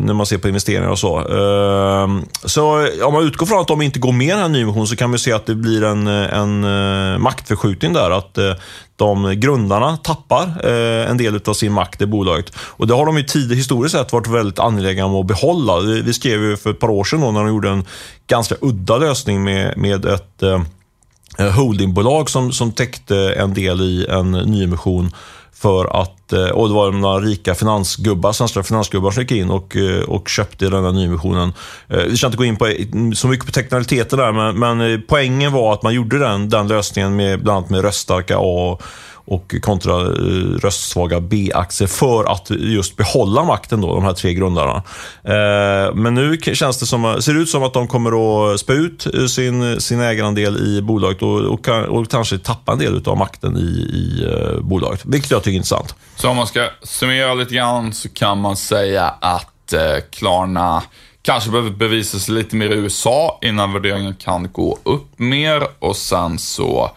när 0.00 0.14
man 0.14 0.26
ser 0.26 0.38
på 0.38 0.48
investeringar 0.48 0.88
och 0.88 0.98
så. 0.98 1.18
Ehm, 1.18 2.24
så 2.44 2.88
om 3.04 3.12
man 3.12 3.24
utgår 3.24 3.46
från 3.46 3.60
att 3.60 3.68
de 3.68 3.82
inte 3.82 3.98
går 3.98 4.12
med 4.12 4.26
i 4.26 4.30
den 4.30 4.38
här 4.38 4.48
nyemissionen 4.48 4.86
så 4.86 4.96
kan 4.96 5.10
man 5.10 5.18
se 5.18 5.32
att 5.32 5.46
det 5.46 5.54
blir 5.54 5.84
en, 5.84 6.06
en 6.06 6.64
eh, 6.64 7.18
maktförskjutning 7.18 7.92
där. 7.92 8.10
Att 8.10 8.38
eh, 8.38 8.52
de 8.96 9.40
grundarna 9.40 9.96
tappar 9.96 10.66
eh, 10.66 11.10
en 11.10 11.16
del 11.16 11.40
av 11.46 11.54
sin 11.54 11.72
makt 11.72 12.02
i 12.02 12.06
bolaget. 12.06 12.52
Och 12.56 12.86
det 12.86 12.94
har 12.94 13.06
de 13.06 13.16
ju 13.16 13.22
tidigare 13.22 13.56
historiskt 13.56 13.96
sett 13.96 14.12
varit 14.12 14.26
väldigt 14.26 14.58
angelägna 14.58 15.04
om 15.04 15.14
att 15.14 15.26
behålla. 15.26 15.80
Vi 15.80 16.14
skrev 16.14 16.42
ju 16.42 16.56
för 16.56 16.70
ett 16.70 16.78
par 16.78 16.90
år 16.90 17.04
sedan 17.04 17.20
då, 17.20 17.30
när 17.30 17.40
de 17.40 17.48
gjorde 17.48 17.70
en 17.70 17.84
ganska 18.26 18.54
udda 18.60 18.96
lösning 18.96 19.44
med, 19.44 19.78
med 19.78 20.04
ett 20.04 20.42
eh, 20.42 20.62
eh 21.38 21.50
holdingbolag 21.50 22.30
som, 22.30 22.52
som 22.52 22.72
täckte 22.72 23.16
en 23.32 23.54
del 23.54 23.80
i 23.80 24.06
en 24.06 24.32
nyemission 24.32 25.10
för 25.54 26.02
att, 26.02 26.32
eh, 26.32 26.48
och 26.48 26.68
det 26.68 26.74
var 26.74 26.92
några 26.92 27.20
rika 27.20 27.54
finansgubbar, 27.54 28.32
svenska 28.32 28.62
finansgubbar 28.62 29.10
som 29.10 29.22
gick 29.22 29.32
in 29.32 29.50
och, 29.50 29.76
eh, 29.76 30.02
och 30.02 30.28
köpte 30.28 30.68
den 30.68 30.84
här 30.84 30.92
nyemissionen. 30.92 31.52
Eh, 31.88 31.98
vi 31.98 32.16
ska 32.16 32.26
inte 32.26 32.38
gå 32.38 32.44
in 32.44 32.56
på 32.56 32.74
så 33.14 33.28
mycket 33.28 33.46
på 33.46 33.52
teknikaliteter 33.52 34.16
där, 34.16 34.32
men, 34.32 34.58
men 34.58 35.02
poängen 35.08 35.52
var 35.52 35.72
att 35.72 35.82
man 35.82 35.94
gjorde 35.94 36.18
den, 36.18 36.48
den 36.48 36.68
lösningen 36.68 37.16
med 37.16 37.42
bland 37.42 37.56
annat 37.56 37.70
med 37.70 37.82
röststarka 37.82 38.36
A 38.38 38.78
och 39.26 39.54
kontra 39.62 40.00
eh, 40.00 40.58
röstsvaga 40.62 41.20
B-aktier 41.20 41.88
för 41.88 42.24
att 42.24 42.50
just 42.50 42.96
behålla 42.96 43.44
makten, 43.44 43.80
då, 43.80 43.94
de 43.94 44.04
här 44.04 44.12
tre 44.12 44.34
grundarna. 44.34 44.82
Eh, 45.22 45.94
men 45.94 46.14
nu 46.14 46.38
känns 46.38 46.78
det 46.78 46.86
som, 46.86 47.04
eh, 47.04 47.18
ser 47.18 47.34
det 47.34 47.40
ut 47.40 47.48
som 47.48 47.62
att 47.62 47.72
de 47.72 47.88
kommer 47.88 48.52
att 48.52 48.60
spä 48.60 48.72
ut 48.72 49.06
sin, 49.30 49.80
sin 49.80 50.00
ägarandel 50.00 50.56
i 50.56 50.82
bolaget 50.82 51.22
och, 51.22 51.40
och, 51.40 51.68
och 51.68 52.10
kanske 52.10 52.38
tappa 52.38 52.72
en 52.72 52.78
del 52.78 53.02
av 53.06 53.16
makten 53.16 53.56
i, 53.56 53.60
i 53.60 54.28
bolaget, 54.60 55.00
vilket 55.04 55.30
jag 55.30 55.42
tycker 55.42 55.54
är 55.54 55.56
intressant. 55.56 55.94
Så 56.16 56.28
om 56.28 56.36
man 56.36 56.46
ska 56.46 56.68
summera 56.82 57.34
lite 57.34 57.54
grann 57.54 57.92
så 57.92 58.08
kan 58.08 58.40
man 58.40 58.56
säga 58.56 59.14
att 59.20 59.50
Klarna 60.10 60.82
kanske 61.22 61.50
behöver 61.50 61.70
bevisa 61.70 62.18
sig 62.18 62.34
lite 62.34 62.56
mer 62.56 62.70
i 62.70 62.74
USA 62.74 63.38
innan 63.42 63.72
värderingen 63.72 64.14
kan 64.14 64.52
gå 64.52 64.78
upp 64.82 65.18
mer. 65.18 65.62
Och 65.78 65.96
sen 65.96 66.38
så 66.38 66.90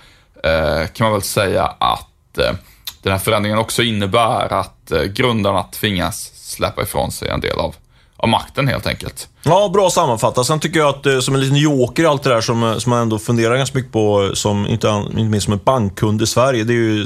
eh, 0.44 0.88
kan 0.88 1.06
man 1.06 1.14
väl 1.14 1.22
säga 1.22 1.64
att 1.66 2.08
Eh, 2.38 2.54
den 3.02 3.12
här 3.12 3.20
förändringen 3.20 3.58
också 3.58 3.84
innebär 3.84 4.54
att 4.54 4.92
eh, 4.92 5.04
grundarna 5.04 5.64
tvingas 5.64 6.32
släppa 6.36 6.82
ifrån 6.84 7.12
sig 7.12 7.30
en 7.30 7.40
del 7.40 7.60
av, 7.60 7.76
av 8.18 8.30
makten 8.30 8.68
helt 8.68 8.88
enkelt. 8.88 9.30
Ja, 9.48 9.70
bra 9.74 9.90
sammanfattat. 9.90 10.46
Sen 10.48 10.60
tycker 10.60 10.80
jag 10.80 10.90
att 10.90 11.06
eh, 11.06 11.20
som 11.20 11.36
en 11.36 11.42
liten 11.42 11.58
joker 11.58 12.04
i 12.04 12.06
allt 12.06 12.24
det 12.24 12.30
där 12.30 12.42
som, 12.42 12.64
eh, 12.64 12.78
som 12.78 12.90
man 12.90 13.00
ändå 13.00 13.20
funderar 13.20 13.58
ganska 13.58 13.78
mycket 13.78 13.92
på, 13.94 14.32
som 14.34 14.68
inte, 14.68 14.88
inte 15.10 15.24
minst 15.24 15.46
som 15.46 15.54
en 15.54 15.60
bankkund 15.64 16.22
i 16.22 16.26
Sverige, 16.28 16.64
det 16.64 16.74
är 16.74 16.76
ju 16.76 17.02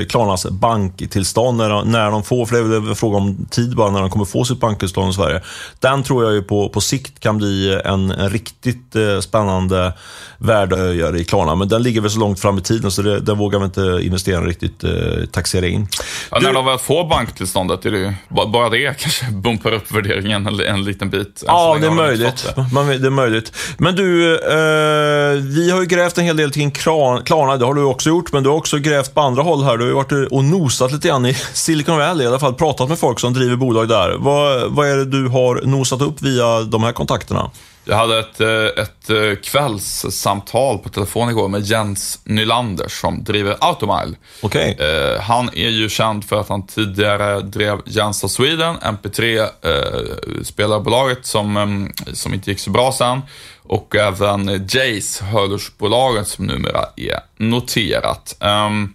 eh, 0.00 0.06
Klarnas 0.06 0.46
banktillstånd 0.50 1.58
när, 1.58 1.70
de- 1.70 1.88
när 1.88 2.10
de 2.10 2.22
får, 2.22 2.46
för 2.46 2.54
det 2.54 2.60
är 2.60 2.80
väl 2.80 2.88
en 2.88 2.96
fråga 2.96 3.16
om 3.16 3.46
tid 3.50 3.76
bara 3.76 3.90
när 3.90 4.00
de 4.00 4.10
kommer 4.10 4.24
få 4.24 4.44
sitt 4.44 4.60
banktillstånd 4.60 5.10
i 5.10 5.14
Sverige. 5.14 5.40
Den 5.80 6.02
tror 6.02 6.24
jag 6.24 6.32
ju 6.32 6.42
på, 6.42 6.68
på 6.68 6.80
sikt 6.80 7.20
kan 7.20 7.38
bli 7.38 7.80
en, 7.84 8.10
en 8.10 8.30
riktigt 8.30 8.96
eh, 8.96 9.20
spännande 9.20 9.92
värdeöjare 10.38 11.18
i 11.18 11.24
Klarna, 11.24 11.54
men 11.54 11.68
den 11.68 11.82
ligger 11.82 12.00
väl 12.00 12.10
så 12.10 12.18
långt 12.18 12.40
fram 12.40 12.58
i 12.58 12.60
tiden 12.60 12.90
så 12.90 13.02
det, 13.02 13.20
där 13.20 13.34
vågar 13.34 13.58
vi 13.58 13.64
inte 13.64 13.80
investerarna 14.02 14.46
riktigt 14.46 14.84
eh, 14.84 14.90
taxera 15.32 15.66
in. 15.66 15.88
Ja, 16.30 16.38
Du- 16.38 16.46
när 16.46 16.52
de 16.52 16.64
väl 16.66 16.78
får 16.78 17.08
banktillståndet 17.08 17.86
är 17.86 17.90
det 17.90 17.98
ju, 17.98 18.12
ba- 18.28 18.46
bara 18.46 18.68
det 18.68 18.94
kanske 19.00 19.26
bumpar 19.32 19.72
upp 19.72 19.92
värderingen 19.92 20.46
en, 20.46 20.60
en 20.60 20.84
liten 20.84 21.10
bit. 21.10 21.42
Ja, 21.46 21.76
det 21.84 21.92
är 21.92 21.96
möjligt. 21.96 22.52
det. 22.56 22.66
Man, 22.72 22.86
det 22.86 23.06
är 23.06 23.10
möjligt. 23.10 23.52
Men 23.78 23.96
du, 23.96 24.34
eh, 24.34 25.42
vi 25.42 25.70
har 25.70 25.80
ju 25.80 25.86
grävt 25.86 26.18
en 26.18 26.24
hel 26.24 26.36
del 26.36 26.50
kring 26.50 26.70
Klarna, 26.70 27.56
det 27.56 27.64
har 27.64 27.74
du 27.74 27.82
också 27.82 28.08
gjort, 28.08 28.32
men 28.32 28.42
du 28.42 28.48
har 28.48 28.56
också 28.56 28.78
grävt 28.78 29.14
på 29.14 29.20
andra 29.20 29.42
håll 29.42 29.64
här. 29.64 29.76
Du 29.76 29.82
har 29.82 29.88
ju 29.88 29.94
varit 29.94 30.32
och 30.32 30.44
nosat 30.44 30.92
lite 30.92 31.08
grann 31.08 31.26
i 31.26 31.34
Silicon 31.52 31.98
Valley, 31.98 32.24
i 32.24 32.28
alla 32.28 32.38
fall 32.38 32.54
pratat 32.54 32.88
med 32.88 32.98
folk 32.98 33.20
som 33.20 33.32
driver 33.32 33.56
bolag 33.56 33.88
där. 33.88 34.16
Vad, 34.18 34.72
vad 34.72 34.88
är 34.88 34.96
det 34.96 35.04
du 35.04 35.28
har 35.28 35.60
nosat 35.64 36.00
upp 36.00 36.22
via 36.22 36.60
de 36.60 36.82
här 36.82 36.92
kontakterna? 36.92 37.50
Jag 37.86 37.96
hade 37.96 38.18
ett, 38.18 38.40
eh, 38.40 38.64
ett 38.82 39.10
eh, 39.10 39.34
kvällssamtal 39.42 40.78
på 40.78 40.88
telefon 40.88 41.30
igår 41.30 41.48
med 41.48 41.62
Jens 41.62 42.20
Nylander 42.24 42.88
som 42.88 43.24
driver 43.24 43.56
Automile. 43.60 44.16
Okej. 44.42 44.76
Eh, 44.80 45.20
han 45.20 45.50
är 45.54 45.68
ju 45.68 45.88
känd 45.88 46.24
för 46.24 46.40
att 46.40 46.48
han 46.48 46.66
tidigare 46.66 47.40
drev 47.40 47.78
Jens 47.86 48.24
of 48.24 48.30
Sweden, 48.30 48.76
MP3-spelarbolaget 48.76 51.26
som, 51.26 51.88
som 52.12 52.34
inte 52.34 52.50
gick 52.50 52.60
så 52.60 52.70
bra 52.70 52.92
sen. 52.92 53.20
Och 53.62 53.96
även 53.96 54.66
Jace, 54.68 55.24
hörlursbolaget 55.24 56.28
som 56.28 56.46
numera 56.46 56.84
är 56.96 57.20
noterat. 57.36 58.36
Em, 58.40 58.94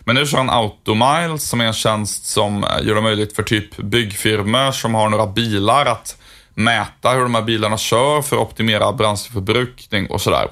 men 0.00 0.14
nu 0.14 0.26
kör 0.26 0.38
han 0.38 0.50
Automile 0.50 1.38
som 1.38 1.60
är 1.60 1.64
en 1.64 1.72
tjänst 1.72 2.26
som 2.26 2.66
gör 2.82 2.94
det 2.94 3.00
möjligt 3.00 3.36
för 3.36 3.42
typ 3.42 3.76
byggfirmor 3.76 4.72
som 4.72 4.94
har 4.94 5.08
några 5.08 5.26
bilar 5.26 5.86
att 5.86 6.17
mäta 6.58 7.10
hur 7.10 7.22
de 7.22 7.34
här 7.34 7.42
bilarna 7.42 7.78
kör 7.78 8.22
för 8.22 8.36
att 8.36 8.42
optimera 8.42 8.92
bränsleförbrukning 8.92 10.06
och 10.06 10.20
sådär. 10.20 10.48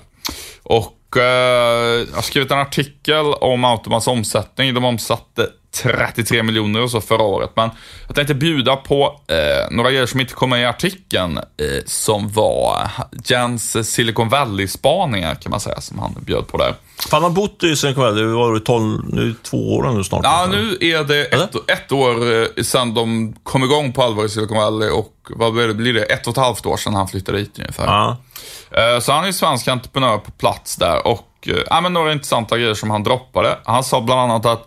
Och 0.62 1.16
eh, 1.16 2.06
jag 2.10 2.14
har 2.14 2.22
skrivit 2.22 2.50
en 2.50 2.58
artikel 2.58 3.26
om 3.26 3.64
Automans 3.64 4.06
omsättning. 4.06 4.74
De 4.74 4.84
omsatte 4.84 5.48
33 5.82 6.42
miljoner 6.42 6.82
och 6.82 6.90
så 6.90 7.00
förra 7.00 7.22
året. 7.22 7.50
Men 7.54 7.70
jag 8.06 8.16
tänkte 8.16 8.34
bjuda 8.34 8.76
på 8.76 9.20
eh, 9.28 9.70
några 9.70 9.90
grejer 9.90 10.06
som 10.06 10.20
inte 10.20 10.34
kom 10.34 10.50
med 10.50 10.62
i 10.62 10.64
artikeln. 10.64 11.38
Eh, 11.38 11.84
som 11.86 12.28
var 12.28 12.90
Jens 13.24 13.90
Silicon 13.92 14.28
Valley-spaningar 14.28 15.34
kan 15.34 15.50
man 15.50 15.60
säga, 15.60 15.80
som 15.80 15.98
han 15.98 16.14
bjöd 16.20 16.46
på 16.48 16.56
där. 16.56 16.74
Fan, 17.08 17.22
han 17.22 17.22
har 17.22 17.30
bott 17.36 17.64
i 17.64 17.76
Silicon 17.76 18.02
Valley, 18.04 18.24
det 18.24 18.32
var 18.34 18.54
det 18.54 18.60
12, 18.60 19.00
nu, 19.04 19.34
två 19.42 19.76
år 19.76 19.90
nu 19.92 20.04
snart. 20.04 20.20
Ja, 20.24 20.46
nu 20.50 20.78
är 20.80 21.04
det 21.04 21.24
ett, 21.24 21.70
ett 21.70 21.92
år 21.92 22.32
eh, 22.42 22.62
sedan 22.62 22.94
de 22.94 23.34
kom 23.42 23.64
igång 23.64 23.92
på 23.92 24.02
allvar 24.02 24.24
i 24.24 24.28
Silicon 24.28 24.56
Valley 24.56 24.90
och 24.90 25.12
vad 25.30 25.52
blir 25.76 25.92
det? 25.92 26.02
Ett 26.04 26.26
och 26.26 26.30
ett 26.30 26.36
halvt 26.44 26.66
år 26.66 26.76
sedan 26.76 26.94
han 26.94 27.08
flyttade 27.08 27.38
dit 27.38 27.58
ungefär. 27.58 27.86
Ja. 27.86 28.16
Eh, 28.70 29.00
Så 29.00 29.12
han 29.12 29.24
är 29.24 29.32
svensk 29.32 29.68
entreprenör 29.68 30.18
på 30.18 30.30
plats 30.30 30.76
där 30.76 31.06
och 31.06 31.28
eh, 31.46 31.54
ja, 31.66 31.80
men 31.80 31.92
några 31.92 32.12
intressanta 32.12 32.58
grejer 32.58 32.74
som 32.74 32.90
han 32.90 33.02
droppade. 33.02 33.58
Han 33.64 33.84
sa 33.84 34.00
bland 34.00 34.20
annat 34.20 34.46
att 34.46 34.66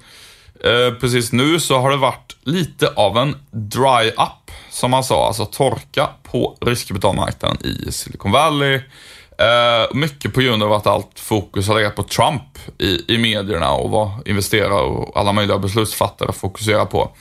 precis 0.99 1.31
nu 1.31 1.59
så 1.59 1.77
har 1.79 1.91
det 1.91 1.97
varit 1.97 2.35
lite 2.43 2.87
av 2.95 3.17
en 3.17 3.35
dry-up, 3.51 4.51
som 4.79 4.93
han 4.93 5.03
sa, 5.03 5.27
alltså 5.27 5.45
torka 5.45 6.09
på 6.23 6.57
riskkapitalmarknaden 6.61 7.57
i 7.65 7.91
Silicon 7.91 8.31
Valley. 8.31 8.75
Eh, 9.37 9.93
mycket 9.95 10.33
på 10.33 10.41
grund 10.41 10.63
av 10.63 10.73
att 10.73 10.87
allt 10.87 11.19
fokus 11.19 11.67
har 11.67 11.75
legat 11.75 11.95
på 11.95 12.03
Trump 12.03 12.41
i, 12.77 13.13
i 13.13 13.17
medierna 13.17 13.71
och 13.71 13.89
vad 13.89 14.27
investerare 14.27 14.81
och 14.81 15.17
alla 15.19 15.33
möjliga 15.33 15.57
beslutsfattare 15.57 16.33
fokuserar 16.33 16.85
på. 16.85 17.11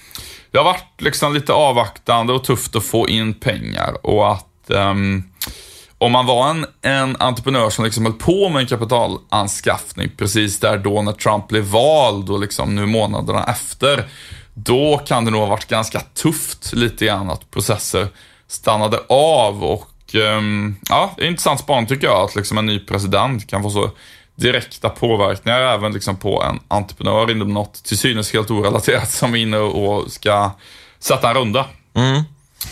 Det 0.50 0.58
har 0.58 0.64
varit 0.64 1.00
liksom 1.00 1.34
lite 1.34 1.52
avvaktande 1.52 2.32
och 2.32 2.44
tufft 2.44 2.76
att 2.76 2.84
få 2.84 3.08
in 3.08 3.34
pengar 3.34 4.06
och 4.06 4.32
att 4.32 4.70
ehm, 4.70 5.22
om 5.98 6.12
man 6.12 6.26
var 6.26 6.50
en, 6.50 6.66
en 6.82 7.16
entreprenör 7.18 7.70
som 7.70 7.84
liksom 7.84 8.04
höll 8.04 8.14
på 8.14 8.48
med 8.48 8.60
en 8.60 8.66
kapitalanskaffning 8.66 10.10
precis 10.16 10.60
där 10.60 10.78
då 10.78 11.02
när 11.02 11.12
Trump 11.12 11.48
blev 11.48 11.64
vald 11.64 12.30
och 12.30 12.40
liksom 12.40 12.74
nu 12.74 12.86
månaderna 12.86 13.44
efter, 13.44 14.04
då 14.64 14.98
kan 14.98 15.24
det 15.24 15.30
nog 15.30 15.40
ha 15.40 15.48
varit 15.48 15.68
ganska 15.68 16.00
tufft 16.00 16.72
lite 16.72 17.04
grann 17.04 17.30
att 17.30 17.50
processer 17.50 18.08
stannade 18.48 19.00
av 19.08 19.64
och 19.64 20.14
ehm, 20.14 20.76
ja, 20.88 21.10
det 21.16 21.22
är 21.22 21.28
intressant 21.28 21.60
spaning 21.60 21.86
tycker 21.86 22.06
jag 22.06 22.24
att 22.24 22.36
liksom 22.36 22.58
en 22.58 22.66
ny 22.66 22.78
president 22.78 23.46
kan 23.46 23.62
få 23.62 23.70
så 23.70 23.90
direkta 24.34 24.88
påverkningar 24.88 25.60
även 25.60 25.92
liksom 25.92 26.16
på 26.16 26.42
en 26.42 26.60
entreprenör 26.68 27.30
inom 27.30 27.54
något 27.54 27.84
till 27.84 27.98
synes 27.98 28.32
helt 28.32 28.50
orelaterat 28.50 29.10
som 29.10 29.34
är 29.34 29.38
inne 29.38 29.58
och 29.58 30.12
ska 30.12 30.50
sätta 30.98 31.28
en 31.28 31.34
runda. 31.34 31.64
Mm. 31.94 32.22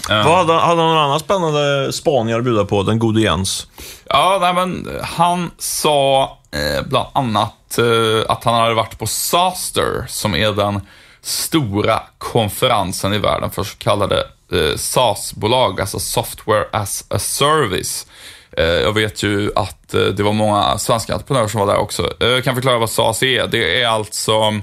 Vad 0.09 0.37
hade, 0.37 0.53
hade 0.53 0.83
han 0.83 0.89
några 0.89 1.03
andra 1.03 1.19
spännande 1.19 1.93
spaningar 1.93 2.39
att 2.39 2.45
bjuda 2.45 2.65
på, 2.65 2.83
den 2.83 2.99
gode 2.99 3.21
Jens? 3.21 3.67
Ja, 4.09 4.39
nej, 4.41 4.55
men 4.55 4.89
han 5.03 5.51
sa 5.59 6.23
eh, 6.51 6.87
bland 6.87 7.09
annat 7.13 7.79
eh, 7.79 8.31
att 8.33 8.45
han 8.45 8.55
hade 8.55 8.75
varit 8.75 8.99
på 8.99 9.07
SASTER, 9.07 10.05
som 10.09 10.35
är 10.35 10.53
den 10.53 10.81
stora 11.27 12.03
konferensen 12.19 13.13
i 13.13 13.19
världen 13.19 13.51
för 13.51 13.65
så 13.65 13.77
kallade 13.79 14.27
eh, 14.53 14.77
SaaS-bolag, 14.77 15.81
alltså 15.81 15.99
Software 15.99 16.65
as 16.73 17.05
a 17.09 17.19
Service. 17.19 18.07
Eh, 18.57 18.65
jag 18.65 18.93
vet 18.93 19.23
ju 19.23 19.51
att 19.57 19.95
eh, 19.95 20.01
det 20.01 20.23
var 20.23 20.33
många 20.33 20.79
svenska 20.79 21.13
entreprenörer 21.13 21.49
som 21.49 21.61
var 21.61 21.67
där 21.67 21.77
också. 21.77 22.13
Eh, 22.21 22.29
jag 22.29 22.45
kan 22.45 22.55
förklara 22.55 22.79
vad 22.79 22.91
SaaS 22.91 23.23
är. 23.23 23.47
Det 23.47 23.83
är 23.83 23.87
alltså 23.87 24.33
mm, 24.33 24.63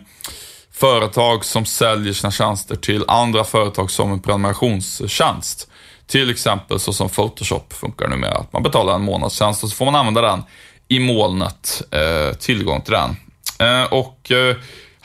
företag 0.71 1.45
som 1.45 1.65
säljer 1.65 2.13
sina 2.13 2.31
tjänster 2.31 2.75
till 2.75 3.03
andra 3.07 3.43
företag 3.43 3.91
som 3.91 4.11
en 4.11 4.19
prenumerationstjänst. 4.19 5.69
Till 6.07 6.29
exempel 6.29 6.79
så 6.79 6.93
som 6.93 7.09
Photoshop 7.09 7.73
funkar 7.73 8.07
numera. 8.07 8.33
Att 8.37 8.53
man 8.53 8.63
betalar 8.63 8.95
en 8.95 9.01
månadstjänst 9.01 9.63
och 9.63 9.69
så 9.69 9.75
får 9.75 9.85
man 9.85 9.95
använda 9.95 10.21
den 10.21 10.43
i 10.87 10.99
molnet, 10.99 11.81
eh, 11.91 12.37
tillgång 12.37 12.81
till 12.81 12.93
den. 12.93 13.15
Eh, 13.59 13.93
och 13.93 14.31
eh, 14.31 14.55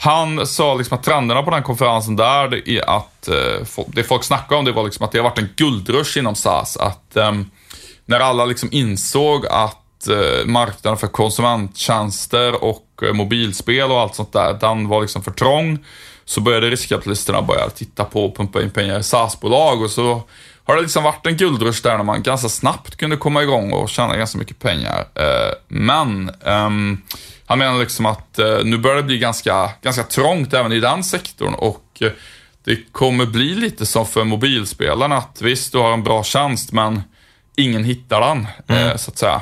han 0.00 0.46
sa 0.46 0.74
liksom 0.74 0.98
att 0.98 1.04
trenderna 1.04 1.42
på 1.42 1.50
den 1.50 1.62
konferensen 1.62 2.16
där, 2.16 2.48
det 2.48 2.68
är 2.68 2.90
att, 2.90 3.28
eh, 3.28 3.84
det 3.86 4.04
folk 4.04 4.24
snackade 4.24 4.58
om 4.58 4.64
det 4.64 4.72
var 4.72 4.84
liksom 4.84 5.04
att 5.04 5.12
det 5.12 5.18
har 5.18 5.24
varit 5.24 5.38
en 5.38 5.48
guldrush 5.56 6.18
inom 6.18 6.34
SAS. 6.34 6.76
Att 6.76 7.16
ehm, 7.16 7.50
när 8.06 8.20
alla 8.20 8.44
liksom 8.44 8.68
insåg 8.72 9.46
att 9.46 10.08
eh, 10.08 10.46
marknaden 10.46 10.98
för 10.98 11.06
konsumenttjänster 11.06 12.64
och 12.64 13.02
eh, 13.02 13.12
mobilspel 13.12 13.90
och 13.90 14.00
allt 14.00 14.14
sånt 14.14 14.32
där, 14.32 14.52
den 14.60 14.88
var 14.88 15.00
liksom 15.00 15.22
för 15.22 15.30
trång. 15.30 15.84
Så 16.24 16.40
började 16.40 16.70
riskkapitalisterna 16.70 17.42
börja 17.42 17.70
titta 17.70 18.04
på 18.04 18.24
och 18.24 18.36
pumpa 18.36 18.62
in 18.62 18.70
pengar 18.70 18.98
i 18.98 19.02
SAS-bolag. 19.02 19.82
och 19.82 19.90
så 19.90 20.22
har 20.68 20.76
det 20.76 20.82
liksom 20.82 21.04
varit 21.04 21.26
en 21.26 21.36
guldrush 21.36 21.82
där 21.82 21.96
när 21.96 22.04
man 22.04 22.22
ganska 22.22 22.48
snabbt 22.48 22.96
kunde 22.96 23.16
komma 23.16 23.42
igång 23.42 23.72
och 23.72 23.88
tjäna 23.88 24.16
ganska 24.16 24.38
mycket 24.38 24.58
pengar. 24.58 25.08
Eh, 25.14 25.52
men 25.68 26.30
ehm, 26.44 27.02
han 27.46 27.58
menar 27.58 27.78
liksom 27.78 28.06
att 28.06 28.38
eh, 28.38 28.58
nu 28.64 28.78
börjar 28.78 28.96
det 28.96 29.02
bli 29.02 29.18
ganska, 29.18 29.70
ganska 29.82 30.02
trångt 30.02 30.54
även 30.54 30.72
i 30.72 30.80
den 30.80 31.04
sektorn 31.04 31.54
och 31.54 31.84
eh, 32.00 32.10
det 32.64 32.92
kommer 32.92 33.26
bli 33.26 33.54
lite 33.54 33.86
som 33.86 34.06
för 34.06 34.24
mobilspelarna 34.24 35.16
att 35.16 35.42
visst, 35.42 35.72
du 35.72 35.78
har 35.78 35.92
en 35.92 36.02
bra 36.02 36.24
tjänst 36.24 36.72
men 36.72 37.02
ingen 37.56 37.84
hittar 37.84 38.20
den, 38.20 38.46
eh, 38.78 38.96
så 38.96 39.10
att 39.10 39.18
säga. 39.18 39.40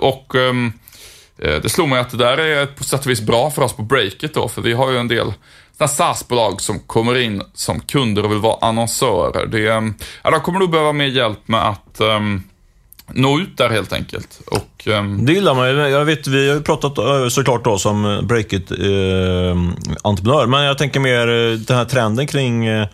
Och 0.00 0.34
eh, 0.34 0.54
det 1.38 1.68
slog 1.68 1.88
mig 1.88 1.98
att 1.98 2.10
det 2.10 2.16
där 2.16 2.38
är 2.38 2.66
på 2.66 2.84
sätt 2.84 3.00
och 3.00 3.10
vis 3.10 3.20
bra 3.20 3.50
för 3.50 3.62
oss 3.62 3.72
på 3.72 3.82
breaket 3.82 4.34
då, 4.34 4.48
för 4.48 4.62
vi 4.62 4.72
har 4.72 4.90
ju 4.90 4.98
en 4.98 5.08
del 5.08 5.32
sådana 5.78 5.88
SaaS-bolag 5.88 6.60
som 6.60 6.78
kommer 6.78 7.18
in 7.18 7.42
som 7.54 7.80
kunder 7.80 8.24
och 8.24 8.30
vill 8.30 8.38
vara 8.38 8.58
annonsörer. 8.60 9.46
Det, 9.46 9.66
eh, 9.66 9.82
ja, 10.22 10.30
de 10.30 10.40
kommer 10.40 10.58
nog 10.58 10.70
behöva 10.70 10.92
mer 10.92 11.06
hjälp 11.06 11.48
med 11.48 11.68
att 11.68 12.00
um, 12.00 12.42
nå 13.08 13.40
ut 13.40 13.56
där 13.56 13.70
helt 13.70 13.92
enkelt. 13.92 14.40
Och, 14.46 14.86
um... 14.86 15.26
Det 15.26 15.32
gillar 15.32 15.54
man 15.54 15.68
ju. 15.68 15.74
Jag 15.76 16.04
vet, 16.04 16.26
vi 16.26 16.48
har 16.48 16.56
ju 16.56 16.62
pratat 16.62 16.92
såklart 17.32 17.64
då 17.64 17.78
som 17.78 18.26
Breakit-entreprenör, 18.28 20.46
men 20.46 20.64
jag 20.64 20.78
tänker 20.78 21.00
mer 21.00 21.26
den 21.66 21.76
här 21.76 21.84
trenden 21.84 22.26
kring 22.26 22.66
eh, 22.66 22.86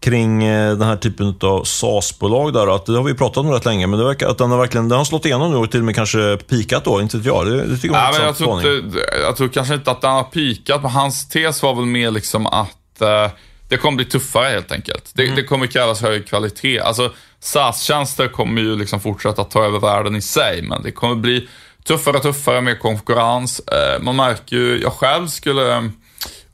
kring 0.00 0.44
eh, 0.44 0.76
den 0.76 0.88
här 0.88 0.96
typen 0.96 1.34
av 1.40 1.64
SaaS-bolag 1.64 2.52
där, 2.52 2.74
att 2.74 2.86
det 2.86 2.92
har 2.96 3.02
vi 3.02 3.14
pratat 3.14 3.36
om 3.36 3.50
rätt 3.50 3.64
länge, 3.64 3.86
men 3.86 3.98
det 3.98 4.04
verkar 4.04 4.28
att 4.28 4.38
den 4.38 4.50
har 4.50 4.58
verkligen 4.58 4.88
den 4.88 4.98
har 4.98 5.04
slått 5.04 5.24
igenom 5.26 5.50
nu 5.50 5.56
och 5.56 5.70
till 5.70 5.80
och 5.80 5.86
med 5.86 5.94
kanske 5.94 6.36
pikat 6.36 6.84
då, 6.84 7.00
inte 7.00 7.16
vet 7.16 7.26
jag. 7.26 7.46
Det, 7.46 7.66
det 7.66 7.76
tycker 7.76 7.94
jag 7.94 8.12
Nej, 8.12 8.22
jag, 8.22 8.36
tror 8.36 8.58
inte, 8.76 8.98
jag 9.22 9.36
tror 9.36 9.48
kanske 9.48 9.74
inte 9.74 9.90
att 9.90 10.00
den 10.00 10.10
har 10.10 10.22
pikat, 10.22 10.82
men 10.82 10.90
hans 10.90 11.28
tes 11.28 11.62
var 11.62 11.74
väl 11.74 11.86
mer 11.86 12.10
liksom 12.10 12.46
att 12.46 13.00
eh, 13.00 13.30
det 13.68 13.76
kommer 13.76 13.96
bli 13.96 14.04
tuffare 14.04 14.48
helt 14.48 14.72
enkelt. 14.72 15.10
Det, 15.14 15.22
Mm. 15.22 15.36
det 15.36 15.42
kommer 15.42 15.66
krävas 15.66 16.02
högre 16.02 16.20
kvalitet. 16.22 16.80
Alltså, 16.80 17.12
SaaS-tjänster 17.40 18.28
kommer 18.28 18.60
ju 18.62 18.76
liksom 18.76 19.00
fortsätta 19.00 19.44
ta 19.44 19.64
över 19.64 19.78
världen 19.78 20.16
i 20.16 20.22
sig, 20.22 20.62
men 20.62 20.82
det 20.82 20.90
kommer 20.92 21.14
bli 21.14 21.48
tuffare 21.84 22.16
och 22.16 22.22
tuffare 22.22 22.60
med 22.60 22.80
konkurrens. 22.80 23.60
Eh, 23.60 24.02
man 24.02 24.16
märker 24.16 24.56
ju, 24.56 24.80
jag 24.82 24.92
själv 24.92 25.26
skulle 25.26 25.90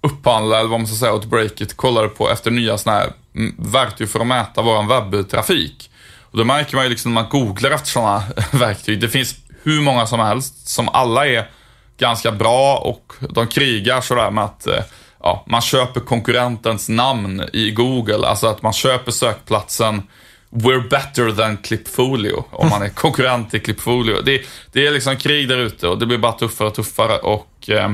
upphandla, 0.01 0.59
eller 0.59 0.69
vad 0.69 0.81
man 0.81 0.87
ska 0.87 0.97
säga, 0.97 1.13
åt 1.15 1.25
Breakit, 1.25 1.77
kollade 1.77 2.09
på 2.09 2.31
efter 2.31 2.51
nya 2.51 2.79
sådana 2.79 2.99
här 3.01 3.13
verktyg 3.59 4.09
för 4.09 4.21
att 4.21 4.27
mäta 4.27 4.63
vår 4.63 5.11
webbtrafik. 5.11 5.91
Och 6.23 6.39
då 6.39 6.45
märker 6.45 6.77
man 6.77 6.85
ju 6.85 6.91
liksom 6.91 7.15
när 7.15 7.23
man 7.23 7.31
googlar 7.31 7.71
efter 7.71 7.89
sådana 7.89 8.23
verktyg, 8.53 9.01
det 9.01 9.09
finns 9.09 9.35
hur 9.63 9.81
många 9.81 10.07
som 10.07 10.21
helst 10.21 10.69
som 10.69 10.89
alla 10.89 11.27
är 11.27 11.51
ganska 11.99 12.33
bra 12.33 12.77
och 12.77 13.13
de 13.31 13.47
krigar 13.47 14.01
sådär 14.01 14.31
med 14.31 14.45
att 14.45 14.67
eh, 14.67 14.83
ja, 15.23 15.45
man 15.47 15.61
köper 15.61 16.01
konkurrentens 16.01 16.89
namn 16.89 17.49
i 17.53 17.71
Google, 17.71 18.27
alltså 18.27 18.47
att 18.47 18.63
man 18.63 18.73
köper 18.73 19.13
sökplatsen 19.13 20.03
We're 20.51 20.89
better 20.89 21.33
than 21.33 21.57
Clipfolio, 21.57 22.45
om 22.51 22.69
man 22.69 22.83
är 22.83 22.89
konkurrent 22.95 23.51
till 23.51 23.63
Clipfolio. 23.63 24.23
Det, 24.23 24.43
det 24.73 24.87
är 24.87 24.91
liksom 24.91 25.17
krig 25.17 25.49
där 25.49 25.59
ute 25.59 25.89
och 25.89 25.99
det 25.99 26.07
blir 26.07 26.19
bara 26.19 26.33
tuffare 26.33 26.69
och 26.69 26.75
tuffare 26.75 27.19
och 27.19 27.71
eh, 27.71 27.91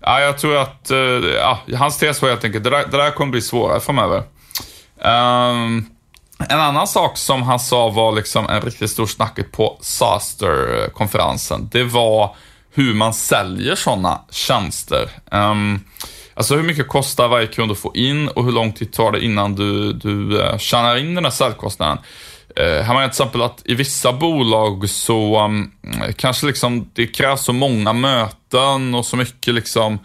ja, 0.00 0.20
jag 0.20 0.38
tror 0.38 0.56
att 0.56 0.90
eh, 0.90 0.98
ja, 0.98 1.60
hans 1.74 1.98
tes 1.98 2.22
var 2.22 2.28
helt 2.28 2.44
enkelt, 2.44 2.64
det 2.64 2.70
där, 2.70 2.86
det 2.90 2.96
där 2.96 3.10
kommer 3.10 3.30
bli 3.30 3.42
svårare 3.42 3.80
framöver. 3.80 4.22
Um, 4.98 5.86
en 6.48 6.60
annan 6.60 6.86
sak 6.86 7.18
som 7.18 7.42
han 7.42 7.60
sa 7.60 7.88
var 7.88 8.12
liksom 8.12 8.46
en 8.48 8.60
riktigt 8.60 8.90
stor 8.90 9.06
snacket 9.06 9.52
på 9.52 9.78
Saster-konferensen, 9.80 11.68
det 11.72 11.84
var 11.84 12.36
hur 12.74 12.94
man 12.94 13.14
säljer 13.14 13.74
sådana 13.74 14.20
tjänster. 14.30 15.10
Um, 15.30 15.84
alltså 16.34 16.56
hur 16.56 16.62
mycket 16.62 16.88
kostar 16.88 17.28
varje 17.28 17.46
kund 17.46 17.72
att 17.72 17.78
få 17.78 17.94
in 17.94 18.28
och 18.28 18.44
hur 18.44 18.52
lång 18.52 18.72
tid 18.72 18.92
tar 18.92 19.12
det 19.12 19.24
innan 19.24 19.54
du, 19.54 19.92
du 19.92 20.38
uh, 20.38 20.58
tjänar 20.58 20.96
in 20.96 21.14
den 21.14 21.24
här 21.24 21.30
säljkostnaden. 21.30 21.98
Eh, 22.56 22.64
uh, 22.64 22.82
här 22.82 22.94
har 22.94 23.02
till 23.02 23.08
exempel 23.08 23.42
att 23.42 23.62
i 23.64 23.74
vissa 23.74 24.12
bolag 24.12 24.90
så 24.90 25.44
um, 25.44 25.72
kanske 26.16 26.46
liksom 26.46 26.90
det 26.94 27.06
krävs 27.06 27.44
så 27.44 27.52
många 27.52 27.92
möten 27.92 28.94
och 28.94 29.06
så 29.06 29.16
mycket 29.16 29.54
liksom 29.54 29.98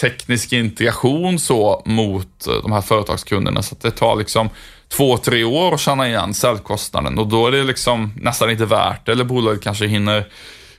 teknisk 0.00 0.52
integration 0.52 1.38
så 1.38 1.82
mot 1.84 2.46
eh, 2.46 2.54
de 2.62 2.72
här 2.72 2.80
företagskunderna 2.80 3.62
så 3.62 3.74
att 3.74 3.80
det 3.80 3.90
tar 3.90 4.16
liksom 4.16 4.48
två, 4.88 5.16
tre 5.16 5.44
år 5.44 5.74
att 5.74 5.80
tjäna 5.80 6.08
igen 6.08 6.34
säljkostnaden 6.34 7.18
och 7.18 7.26
då 7.26 7.46
är 7.46 7.52
det 7.52 7.62
liksom 7.62 8.12
nästan 8.16 8.50
inte 8.50 8.66
värt 8.66 9.06
det 9.06 9.12
eller 9.12 9.24
bolaget 9.24 9.62
kanske 9.62 9.86
hinner 9.86 10.24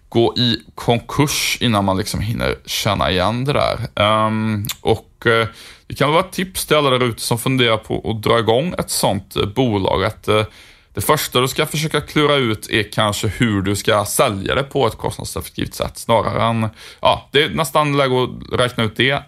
gå 0.09 0.33
i 0.37 0.61
konkurs 0.75 1.57
innan 1.61 1.85
man 1.85 1.97
liksom 1.97 2.19
hinner 2.19 2.55
känna 2.65 3.11
igen 3.11 3.45
det 3.45 3.53
där. 3.53 4.03
Um, 4.27 4.65
och 4.81 5.23
uh, 5.25 5.45
det 5.87 5.95
kan 5.95 6.11
vara 6.11 6.19
ett 6.19 6.31
tips 6.31 6.65
till 6.65 6.77
alla 6.77 6.89
där 6.89 7.03
ute 7.03 7.21
som 7.21 7.37
funderar 7.37 7.77
på 7.77 8.11
att 8.11 8.23
dra 8.23 8.39
igång 8.39 8.73
ett 8.77 8.89
sånt 8.89 9.53
bolag. 9.55 10.03
Att, 10.03 10.27
uh, 10.27 10.43
det 10.95 11.01
första 11.01 11.41
du 11.41 11.47
ska 11.47 11.65
försöka 11.65 12.01
klura 12.01 12.35
ut 12.35 12.69
är 12.69 12.91
kanske 12.91 13.27
hur 13.27 13.61
du 13.61 13.75
ska 13.75 14.05
sälja 14.05 14.55
det 14.55 14.63
på 14.63 14.87
ett 14.87 14.97
kostnadseffektivt 14.97 15.73
sätt 15.73 15.97
snarare 15.97 16.43
än, 16.43 16.69
ja, 17.01 17.29
det 17.31 17.43
är 17.43 17.49
nästan 17.49 17.97
läge 17.97 18.23
att 18.23 18.59
räkna 18.59 18.83
ut 18.83 18.95
det 18.95 19.23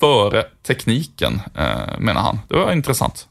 före 0.00 0.44
tekniken, 0.66 1.40
eh, 1.54 1.98
menar 1.98 2.20
han. 2.20 2.38
Det 2.48 2.56
var 2.56 2.72
intressant. 2.72 3.28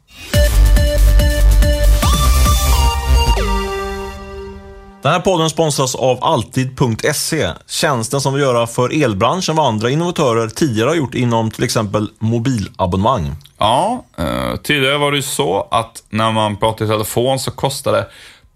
Den 5.01 5.11
här 5.11 5.19
podden 5.19 5.49
sponsras 5.49 5.95
av 5.95 6.23
Alltid.se, 6.23 7.49
tjänsten 7.67 8.21
som 8.21 8.33
vill 8.33 8.43
göra 8.43 8.67
för 8.67 9.03
elbranschen 9.03 9.55
vad 9.55 9.67
andra 9.67 9.89
innovatörer 9.89 10.47
tidigare 10.47 10.89
har 10.89 10.95
gjort 10.95 11.15
inom 11.15 11.51
till 11.51 11.63
exempel 11.63 12.09
mobilabonnemang. 12.19 13.35
Ja, 13.57 14.05
eh, 14.17 14.55
tidigare 14.63 14.97
var 14.97 15.11
det 15.11 15.17
ju 15.17 15.23
så 15.23 15.67
att 15.71 16.03
när 16.09 16.31
man 16.31 16.57
pratade 16.57 16.85
i 16.85 16.87
telefon 16.87 17.39
så 17.39 17.51
kostade 17.51 17.97
det 17.97 18.07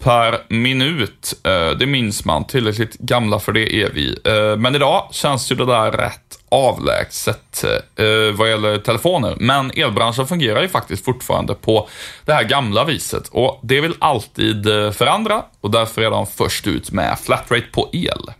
per 0.03 0.53
minut. 0.53 1.33
Eh, 1.43 1.77
det 1.77 1.85
minns 1.85 2.25
man, 2.25 2.47
tillräckligt 2.47 2.97
gamla 2.97 3.39
för 3.39 3.51
det 3.51 3.75
är 3.75 3.89
vi. 3.93 4.19
Eh, 4.25 4.57
men 4.57 4.75
idag 4.75 5.07
känns 5.11 5.51
ju 5.51 5.55
det 5.55 5.65
där 5.65 5.91
rätt 5.91 6.39
avlägset 6.53 7.63
eh, 7.63 8.35
vad 8.35 8.49
gäller 8.49 8.77
telefoner. 8.77 9.35
Men 9.39 9.71
elbranschen 9.71 10.27
fungerar 10.27 10.61
ju 10.61 10.67
faktiskt 10.67 11.05
fortfarande 11.05 11.53
på 11.53 11.89
det 12.25 12.33
här 12.33 12.43
gamla 12.43 12.85
viset 12.85 13.27
och 13.31 13.59
det 13.63 13.81
vill 13.81 13.93
alltid 13.99 14.65
förändra 14.93 15.43
och 15.61 15.71
därför 15.71 16.01
är 16.01 16.11
de 16.11 16.27
först 16.27 16.67
ut 16.67 16.91
med 16.91 17.19
flatrate 17.19 17.67
på 17.71 17.89
el. 17.91 18.31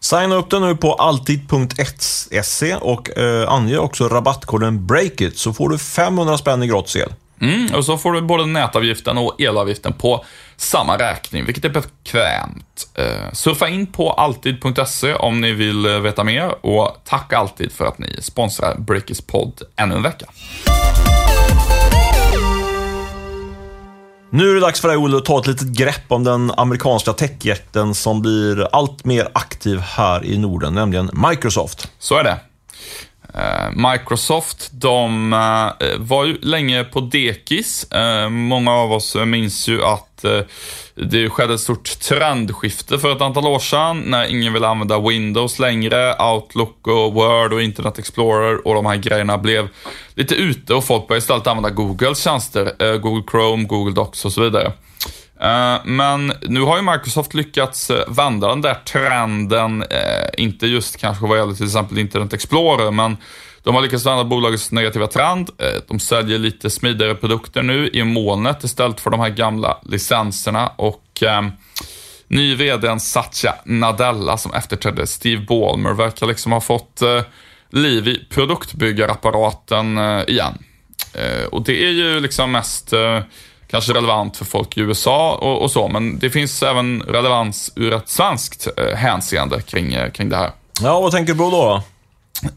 Signa 0.00 0.34
upp 0.34 0.50
dig 0.50 0.60
nu 0.60 0.76
på 0.76 0.92
alltid.se 0.92 2.74
och 2.74 3.18
eh, 3.18 3.52
ange 3.52 3.78
också 3.78 4.08
rabattkoden 4.08 4.86
BREAKIT 4.86 5.38
så 5.38 5.52
får 5.52 5.68
du 5.68 5.78
500 5.78 6.38
spänn 6.38 6.62
i 6.62 6.66
gratis 6.66 6.96
el. 6.96 7.12
Mm, 7.40 7.74
och 7.74 7.84
så 7.84 7.98
får 7.98 8.12
du 8.12 8.20
både 8.20 8.46
nätavgiften 8.46 9.18
och 9.18 9.40
elavgiften 9.40 9.92
på 9.92 10.24
samma 10.60 10.98
räkning, 10.98 11.44
vilket 11.44 11.64
är 11.64 11.68
bekvämt. 11.68 12.88
Eh, 12.94 13.32
surfa 13.32 13.68
in 13.68 13.86
på 13.86 14.10
alltid.se 14.10 15.14
om 15.14 15.40
ni 15.40 15.52
vill 15.52 15.86
eh, 15.86 16.00
veta 16.00 16.24
mer 16.24 16.66
och 16.66 16.96
tack 17.04 17.32
alltid 17.32 17.72
för 17.72 17.86
att 17.86 17.98
ni 17.98 18.22
sponsrar 18.22 18.76
Breakers 18.78 19.20
podd 19.20 19.62
ännu 19.76 19.94
en 19.94 20.02
vecka. 20.02 20.26
Nu 24.30 24.50
är 24.50 24.54
det 24.54 24.60
dags 24.60 24.80
för 24.80 24.88
dig, 24.88 24.96
Olle, 24.96 25.16
att 25.16 25.24
ta 25.24 25.38
ett 25.38 25.46
litet 25.46 25.68
grepp 25.68 26.04
om 26.08 26.24
den 26.24 26.52
amerikanska 26.56 27.12
techjätten 27.12 27.94
som 27.94 28.22
blir 28.22 28.68
allt 28.72 29.04
mer 29.04 29.28
aktiv 29.32 29.78
här 29.78 30.24
i 30.24 30.38
Norden, 30.38 30.74
nämligen 30.74 31.10
Microsoft. 31.28 31.88
Så 31.98 32.16
är 32.16 32.24
det. 32.24 32.38
Eh, 33.34 33.90
Microsoft, 33.90 34.68
de 34.72 35.32
eh, 35.32 35.98
var 35.98 36.24
ju 36.24 36.38
länge 36.42 36.84
på 36.84 37.00
dekis. 37.00 37.92
Eh, 37.92 38.28
många 38.28 38.72
av 38.72 38.92
oss 38.92 39.16
minns 39.26 39.68
ju 39.68 39.84
att 39.84 40.04
det 40.94 41.30
skedde 41.30 41.54
ett 41.54 41.60
stort 41.60 42.00
trendskifte 42.00 42.98
för 42.98 43.12
ett 43.12 43.20
antal 43.20 43.46
år 43.46 43.58
sedan 43.58 44.00
när 44.00 44.26
ingen 44.26 44.52
ville 44.52 44.68
använda 44.68 44.98
Windows 45.00 45.58
längre. 45.58 46.14
Outlook 46.22 46.86
och 46.86 47.14
Word 47.14 47.52
och 47.52 47.62
Internet 47.62 47.98
Explorer 47.98 48.66
och 48.66 48.74
de 48.74 48.86
här 48.86 48.96
grejerna 48.96 49.38
blev 49.38 49.68
lite 50.14 50.34
ute 50.34 50.74
och 50.74 50.84
folk 50.84 51.08
började 51.08 51.22
istället 51.22 51.46
använda 51.46 51.70
Googles 51.70 52.22
tjänster. 52.22 52.98
Google 52.98 53.24
Chrome, 53.30 53.64
Google 53.64 53.94
Docs 53.94 54.24
och 54.24 54.32
så 54.32 54.40
vidare. 54.40 54.72
Eh, 55.40 55.80
men 55.84 56.32
nu 56.42 56.60
har 56.60 56.76
ju 56.76 56.82
Microsoft 56.82 57.34
lyckats 57.34 57.90
eh, 57.90 58.08
vända 58.08 58.48
den 58.48 58.60
där 58.60 58.74
trenden, 58.74 59.82
eh, 59.82 60.28
inte 60.36 60.66
just 60.66 60.96
kanske 60.96 61.26
vad 61.26 61.38
gäller 61.38 61.54
till 61.54 61.66
exempel 61.66 61.98
Internet 61.98 62.32
Explorer, 62.32 62.90
men 62.90 63.16
de 63.62 63.74
har 63.74 63.82
lyckats 63.82 64.06
vända 64.06 64.24
bolagets 64.24 64.72
negativa 64.72 65.06
trend. 65.06 65.50
De 65.88 66.00
säljer 66.00 66.38
lite 66.38 66.70
smidigare 66.70 67.14
produkter 67.14 67.62
nu 67.62 67.88
i 67.88 68.04
molnet 68.04 68.64
istället 68.64 69.00
för 69.00 69.10
de 69.10 69.20
här 69.20 69.28
gamla 69.28 69.78
licenserna 69.82 70.68
och 70.76 71.22
ny 72.28 72.54
vdn 72.54 73.00
Satya 73.00 73.54
Nadella 73.64 74.36
som 74.36 74.52
efterträdde 74.52 75.06
Steve 75.06 75.44
Ballmer 75.48 75.92
verkar 75.92 76.26
liksom 76.26 76.52
ha 76.52 76.60
fått 76.60 77.02
liv 77.70 78.08
i 78.08 78.26
produktbyggarapparaten 78.30 79.98
igen. 80.28 80.58
Och 81.50 81.64
det 81.64 81.84
är 81.84 81.90
ju 81.90 82.20
liksom 82.20 82.52
mest 82.52 82.94
kanske 83.70 83.92
relevant 83.92 84.36
för 84.36 84.44
folk 84.44 84.76
i 84.76 84.80
USA 84.80 85.34
och, 85.34 85.62
och, 85.62 85.70
så, 85.70 85.88
men 85.88 86.18
det 86.18 86.30
finns 86.30 86.62
även 86.62 87.02
relevans 87.02 87.72
ur 87.76 87.92
ett 87.92 88.08
svenskt 88.08 88.68
eh, 88.76 88.96
hänseende 88.96 89.62
kring, 89.62 89.94
eh, 89.94 90.10
kring 90.10 90.28
det 90.28 90.36
här. 90.36 90.50
Ja, 90.80 91.00
vad 91.00 91.12
tänker 91.12 91.32
du 91.32 91.38
på 91.38 91.50
då? 91.50 91.82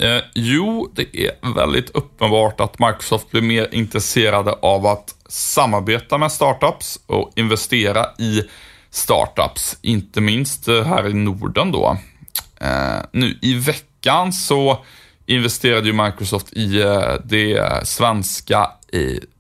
Eh, 0.05 0.23
jo, 0.33 0.91
det 0.95 1.17
är 1.17 1.55
väldigt 1.55 1.89
uppenbart 1.89 2.59
att 2.59 2.79
Microsoft 2.79 3.31
blir 3.31 3.41
mer 3.41 3.67
intresserade 3.71 4.51
av 4.51 4.85
att 4.85 5.15
samarbeta 5.27 6.17
med 6.17 6.31
startups 6.31 6.99
och 7.05 7.31
investera 7.35 8.05
i 8.17 8.43
startups, 8.89 9.77
inte 9.81 10.21
minst 10.21 10.67
eh, 10.67 10.83
här 10.83 11.07
i 11.07 11.13
Norden 11.13 11.71
då. 11.71 11.97
Eh, 12.61 12.99
nu 13.11 13.37
i 13.41 13.53
veckan 13.53 14.33
så 14.33 14.85
investerade 15.25 15.87
ju 15.87 15.93
Microsoft 15.93 16.53
i 16.53 16.81
eh, 16.81 17.13
det 17.23 17.87
svenska 17.87 18.71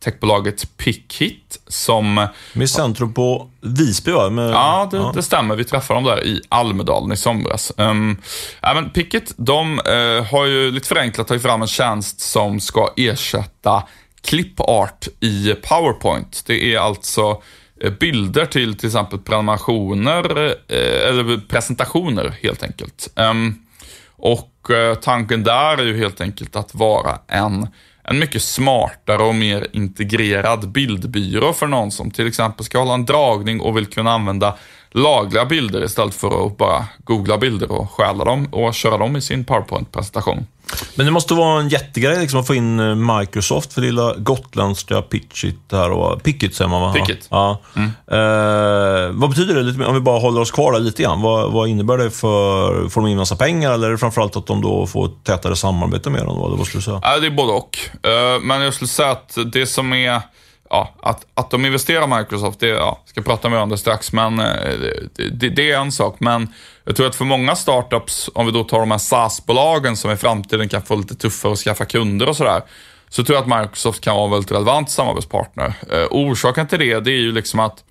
techbolaget 0.03 0.77
Pickhit 0.77 1.59
som... 1.67 2.27
Med 2.53 2.69
centrum 2.69 3.13
på 3.13 3.49
Visby 3.61 4.11
va? 4.11 4.29
Med, 4.29 4.51
ja, 4.51 4.87
det, 4.91 4.97
ja. 4.97 5.11
det, 5.15 5.23
stämmer. 5.23 5.55
Vi 5.55 5.63
träffade 5.63 5.97
dem 5.97 6.03
där 6.03 6.23
i 6.23 6.41
Almedalen 6.49 7.11
i 7.11 7.17
somras. 7.17 7.71
Um, 7.77 8.17
även 8.61 8.89
Pickit, 8.89 9.33
de 9.37 9.79
uh, 9.79 10.23
har 10.23 10.45
ju 10.45 10.71
lite 10.71 10.87
förenklat 10.87 11.27
tagit 11.27 11.43
fram 11.43 11.61
en 11.61 11.67
tjänst 11.67 12.19
som 12.19 12.59
ska 12.59 12.93
ersätta 12.97 13.83
clipart 14.21 15.07
i 15.19 15.53
PowerPoint. 15.53 16.43
Det 16.47 16.75
är 16.75 16.79
alltså 16.79 17.41
eh, 17.81 17.91
bilder 17.91 18.45
till 18.45 18.77
till 18.77 18.87
exempel 18.87 19.19
prenumerationer, 19.19 20.37
uh, 20.41 20.53
eller 21.09 21.47
presentationer 21.47 22.37
helt 22.41 22.63
enkelt. 22.63 23.09
Um, 23.15 23.65
och 24.15 24.67
uh, 24.69 24.95
tanken 24.95 25.43
där 25.43 25.77
är 25.77 25.83
ju 25.83 25.97
helt 25.97 26.21
enkelt 26.21 26.55
att 26.55 26.75
vara 26.75 27.19
en 27.27 27.67
en 28.03 28.19
mycket 28.19 28.43
smartare 28.43 29.23
och 29.23 29.35
mer 29.35 29.67
integrerad 29.73 30.69
bildbyrå 30.69 31.53
för 31.53 31.67
någon 31.67 31.91
som 31.91 32.11
till 32.11 32.27
exempel 32.27 32.65
ska 32.65 32.79
hålla 32.79 32.93
en 32.93 33.05
dragning 33.05 33.61
och 33.61 33.77
vill 33.77 33.85
kunna 33.85 34.11
använda 34.11 34.55
lagliga 34.91 35.45
bilder 35.45 35.83
istället 35.83 36.15
för 36.15 36.45
att 36.47 36.57
bara 36.57 36.85
googla 37.03 37.37
bilder 37.37 37.71
och 37.71 37.91
stjäla 37.91 38.25
dem 38.25 38.45
och 38.45 38.73
köra 38.73 38.97
dem 38.97 39.15
i 39.15 39.21
sin 39.21 39.45
PowerPoint-presentation. 39.45 40.45
Men 40.95 41.05
det 41.05 41.11
måste 41.11 41.33
vara 41.33 41.59
en 41.59 41.69
jättegrej 41.69 42.19
liksom, 42.19 42.39
att 42.39 42.47
få 42.47 42.55
in 42.55 42.79
eh, 42.79 42.95
Microsoft 42.95 43.73
för 43.73 43.81
lilla 43.81 44.13
gotländska 44.17 45.01
Pitchit 45.01 45.59
här 45.71 45.91
och 45.91 46.23
Pickit 46.23 46.55
säger 46.55 46.69
man 46.69 46.81
va? 46.81 46.93
Pickit. 46.93 47.27
Ja. 47.29 47.59
Mm. 47.75 47.89
Eh, 48.07 49.11
vad 49.13 49.29
betyder 49.29 49.63
det, 49.63 49.85
om 49.85 49.93
vi 49.93 49.99
bara 49.99 50.19
håller 50.19 50.41
oss 50.41 50.51
kvar 50.51 50.71
där 50.71 50.79
lite 50.79 51.03
grann? 51.03 51.21
Vad, 51.21 51.51
vad 51.51 51.67
innebär 51.67 51.97
det 51.97 52.11
för, 52.11 52.89
får 52.89 53.01
de 53.01 53.07
in 53.07 53.17
massa 53.17 53.35
pengar 53.35 53.73
eller 53.73 53.87
är 53.87 53.91
det 53.91 53.97
framförallt 53.97 54.35
att 54.35 54.47
de 54.47 54.61
då 54.61 54.87
får 54.87 55.11
tätare 55.23 55.55
samarbete 55.55 56.09
med 56.09 56.25
dem? 56.25 56.39
Vad 56.39 56.67
skulle 56.67 56.79
du 56.79 56.83
säga? 56.83 56.99
Ja, 57.03 57.19
det 57.19 57.27
är 57.27 57.31
både 57.31 57.53
och. 57.53 57.77
Eh, 58.03 58.41
men 58.41 58.61
jag 58.61 58.73
skulle 58.73 58.87
säga 58.87 59.11
att 59.11 59.37
det 59.53 59.65
som 59.65 59.93
är 59.93 60.21
ja, 60.71 60.93
att, 61.01 61.25
att 61.33 61.49
de 61.49 61.65
investerar 61.65 62.03
i 62.03 62.19
Microsoft, 62.19 62.59
det, 62.59 62.67
ja, 62.67 62.99
ska 63.05 63.21
prata 63.21 63.49
mer 63.49 63.57
om 63.57 63.69
det 63.69 63.77
strax, 63.77 64.13
men 64.13 64.39
eh, 64.39 64.45
det, 65.15 65.29
det, 65.29 65.49
det, 65.49 65.71
är 65.71 65.77
en 65.77 65.91
sak. 65.91 66.15
Men 66.19 66.53
jag 66.83 66.95
tror 66.95 67.07
att 67.07 67.15
för 67.15 67.25
många 67.25 67.55
startups, 67.55 68.29
om 68.33 68.45
vi 68.45 68.51
då 68.51 68.63
tar 68.63 68.79
de 68.79 68.91
här 68.91 68.97
SaaS-bolagen 68.97 69.97
som 69.97 70.11
i 70.11 70.17
framtiden 70.17 70.69
kan 70.69 70.81
få 70.81 70.95
lite 70.95 71.15
tuffare 71.15 71.51
att 71.51 71.59
skaffa 71.59 71.85
kunder 71.85 72.29
och 72.29 72.37
sådär, 72.37 72.61
så 73.09 73.23
tror 73.23 73.35
jag 73.35 73.41
att 73.41 73.61
Microsoft 73.61 74.03
kan 74.03 74.15
vara 74.15 74.25
en 74.25 74.31
väldigt 74.31 74.51
relevant 74.51 74.89
samarbetspartner. 74.89 75.73
Eh, 75.91 76.07
orsaken 76.11 76.67
till 76.67 76.79
det, 76.79 76.99
det 76.99 77.11
är 77.11 77.21
ju 77.21 77.31
liksom 77.31 77.59
att 77.59 77.83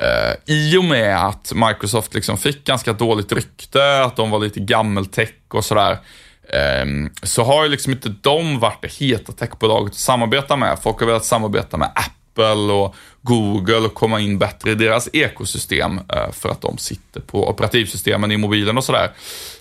eh, 0.00 0.54
i 0.54 0.76
och 0.76 0.84
med 0.84 1.26
att 1.26 1.52
Microsoft 1.54 2.14
liksom 2.14 2.38
fick 2.38 2.64
ganska 2.64 2.92
dåligt 2.92 3.32
rykte, 3.32 4.02
att 4.02 4.16
de 4.16 4.30
var 4.30 4.38
lite 4.38 4.60
gammeltech 4.60 5.30
och 5.48 5.64
sådär, 5.64 5.98
Ehm, 6.52 7.10
så 7.22 7.44
har 7.44 7.64
ju 7.64 7.70
liksom 7.70 7.92
inte 7.92 8.08
de 8.08 8.58
varit 8.58 8.82
det 8.82 8.92
heta 8.92 9.32
techbolaget 9.32 9.92
att 9.92 9.98
samarbeta 9.98 10.56
med. 10.56 10.78
Folk 10.82 11.00
har 11.00 11.06
velat 11.06 11.24
samarbeta 11.24 11.76
med 11.76 11.90
Apple 11.94 12.72
och 12.72 12.94
Google 13.22 13.78
och 13.78 13.94
komma 13.94 14.20
in 14.20 14.38
bättre 14.38 14.70
i 14.70 14.74
deras 14.74 15.08
ekosystem 15.12 16.00
eh, 16.14 16.32
för 16.32 16.48
att 16.48 16.60
de 16.60 16.78
sitter 16.78 17.20
på 17.20 17.48
operativsystemen 17.48 18.32
i 18.32 18.36
mobilen 18.36 18.78
och 18.78 18.84
sådär. 18.84 19.10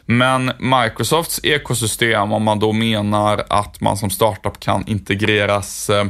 Men 0.06 0.52
Microsofts 0.60 1.40
ekosystem, 1.44 2.32
om 2.32 2.44
man 2.44 2.60
då 2.60 2.74
menar 2.74 3.44
att 3.50 3.82
man 3.82 3.98
som 3.98 4.10
startup 4.10 4.60
kan 4.60 4.88
integreras 4.88 5.90
eh, 5.90 6.06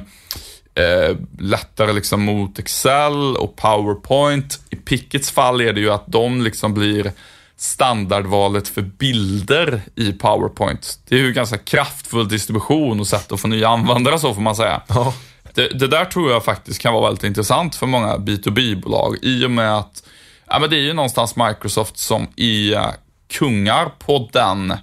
eh, 0.76 1.15
lättare 1.39 1.94
liksom 1.94 2.22
mot 2.22 2.60
Excel 2.60 3.36
och 3.38 3.56
PowerPoint. 3.56 4.60
I 4.70 4.76
Pickets 4.76 5.32
fall 5.32 5.62
är 5.62 5.74
det 5.74 5.82
ju 5.82 5.89
att 5.89 6.08
de 6.08 6.42
liksom 6.42 6.74
blir 6.74 7.12
standardvalet 7.60 8.67
för 8.67 8.82
bilder 8.82 9.82
i 9.95 10.13
PowerPoint. 10.13 11.00
Det 11.08 11.15
är 11.15 11.19
ju 11.19 11.34
ganska 11.34 11.58
kraftfull 11.58 12.28
distribution 12.28 13.00
och 13.00 13.08
sätt 13.08 13.32
att 13.32 13.41
få 13.41 13.48
nya 13.48 13.69
användare 13.69 14.19
så 14.19 14.34
får 14.34 14.41
man 14.41 14.56
säga. 14.56 14.82
Ja. 14.88 15.13
Det, 15.54 15.80
det, 15.80 15.88
där 15.88 16.06
tror 16.06 16.32
jag 16.32 16.45
faktiskt 16.45 16.82
kan 16.82 16.93
vara 16.93 17.06
väldigt 17.06 17.24
intressant 17.24 17.76
för 17.76 17.86
många 17.86 18.17
B2B-bolag 18.17 19.17
i 19.22 19.45
och 19.45 19.52
med 19.52 19.78
att 19.78 20.04
ja, 20.48 20.60
men 20.60 20.69
det 20.69 20.76
är 20.76 20.82
ju 20.82 20.93
någonstans 20.93 21.36
Microsoft 21.36 21.98
som 21.98 22.28
är 22.36 22.82
kungar 23.28 23.91
på 24.00 24.30
den 24.34 24.74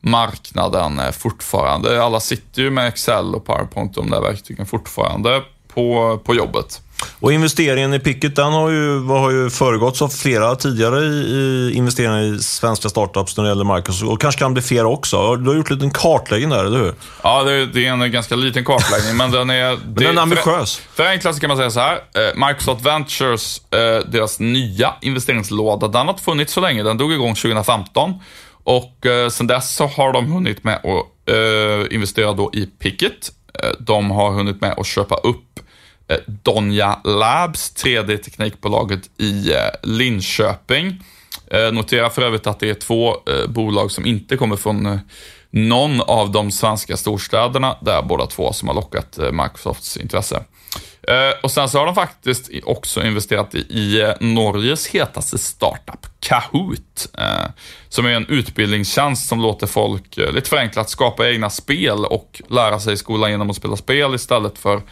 marknaden 0.00 1.12
fortfarande. 1.12 2.02
Alla 2.02 2.20
sitter 2.20 2.62
ju 2.62 2.70
med 2.70 2.88
Excel 2.88 3.34
och 3.34 3.44
PowerPoint, 3.46 3.94
de 3.94 4.10
där 4.10 4.20
verktygen 4.20 4.66
fortfarande 4.66 5.42
på, 5.68 6.18
på 6.24 6.34
jobbet. 6.34 6.82
Och 7.20 7.32
investeringen 7.32 7.94
i 7.94 7.98
Picket 7.98 8.36
den 8.36 8.52
har 8.52 8.70
ju, 8.70 9.04
har 9.04 9.30
ju 9.30 9.50
föregåtts 9.50 10.02
av 10.02 10.08
flera 10.08 10.56
tidigare 10.56 11.00
i, 11.00 11.10
i 11.10 11.72
investeringar 11.74 12.20
i 12.22 12.38
svenska 12.38 12.88
startups 12.88 13.36
när 13.36 13.44
det 13.44 13.50
gäller 13.50 13.76
Microsoft. 13.76 14.12
Och 14.12 14.20
kanske 14.20 14.38
kan 14.38 14.52
bli 14.52 14.62
fler 14.62 14.84
också. 14.84 15.36
Du 15.36 15.48
har 15.48 15.56
gjort 15.56 15.70
en 15.70 15.76
liten 15.76 15.90
kartläggning 15.90 16.50
där, 16.50 16.64
eller 16.64 16.78
hur? 16.78 16.94
Ja, 17.22 17.42
det 17.42 17.52
är, 17.52 17.66
det 17.66 17.86
är 17.86 17.92
en 17.92 18.12
ganska 18.12 18.36
liten 18.36 18.64
kartläggning, 18.64 19.16
men 19.16 19.30
den 19.30 19.50
är... 19.50 19.76
men 19.84 19.94
den 19.94 20.18
är 20.18 20.22
ambitiös. 20.22 20.76
För, 20.76 21.02
förenklat 21.02 21.40
kan 21.40 21.48
man 21.48 21.56
säga 21.56 21.70
så 21.70 21.80
här. 21.80 21.94
Eh, 21.94 22.46
Microsoft 22.48 22.86
Ventures, 22.86 23.60
eh, 23.70 24.10
deras 24.10 24.40
nya 24.40 24.94
investeringslåda, 25.00 25.88
den 25.88 26.06
har 26.06 26.12
inte 26.12 26.24
funnits 26.24 26.52
så 26.52 26.60
länge. 26.60 26.82
Den 26.82 26.98
drog 26.98 27.12
igång 27.12 27.34
2015. 27.34 28.14
Och 28.64 29.06
eh, 29.06 29.28
sen 29.28 29.46
dess 29.46 29.74
så 29.74 29.86
har 29.86 30.12
de 30.12 30.32
hunnit 30.32 30.64
med 30.64 30.74
att 30.74 31.34
eh, 31.34 31.94
investera 31.94 32.32
då 32.32 32.50
i 32.52 32.66
Picket. 32.66 33.32
De 33.78 34.10
har 34.10 34.30
hunnit 34.32 34.60
med 34.60 34.74
att 34.78 34.86
köpa 34.86 35.14
upp 35.14 35.60
Eh, 36.08 36.18
Donja 36.26 37.00
Labs, 37.04 37.84
3D-teknikbolaget 37.84 39.10
i 39.16 39.52
eh, 39.52 39.58
Linköping. 39.82 41.02
Eh, 41.50 41.72
Notera 41.72 42.10
för 42.10 42.22
övrigt 42.22 42.46
att 42.46 42.60
det 42.60 42.70
är 42.70 42.74
två 42.74 43.16
bolag 43.48 43.90
som 43.90 44.06
inte 44.06 44.36
kommer 44.36 44.56
från 44.56 45.00
någon 45.50 46.00
av 46.00 46.32
de 46.32 46.50
svenska 46.50 46.96
storstäderna, 46.96 47.76
där 47.80 48.02
båda 48.02 48.26
två 48.26 48.52
som 48.52 48.68
har 48.68 48.74
lockat 48.74 49.18
Microsofts 49.32 49.96
intresse. 49.96 50.44
Och 51.42 51.50
sen 51.50 51.68
så 51.68 51.78
har 51.78 51.86
de 51.86 51.94
faktiskt 51.94 52.50
också 52.64 53.04
investerat 53.04 53.54
i 53.54 54.12
Norges 54.20 54.86
hetaste 54.86 55.38
startup, 55.38 56.06
Kahoot, 56.20 57.08
som 57.88 58.06
är 58.06 58.10
en 58.10 58.26
utbildningstjänst 58.26 59.28
som 59.28 59.40
låter 59.40 59.66
folk, 59.66 60.16
lite 60.16 60.48
förenklat, 60.48 60.90
skapa 60.90 61.28
egna 61.28 61.50
spel 61.50 62.04
och 62.04 62.42
lära 62.48 62.80
sig 62.80 62.92
i 62.92 62.96
skolan 62.96 63.30
genom 63.30 63.50
att 63.50 63.56
spela 63.56 63.76
spel 63.76 64.14
istället 64.14 64.58
för 64.58 64.82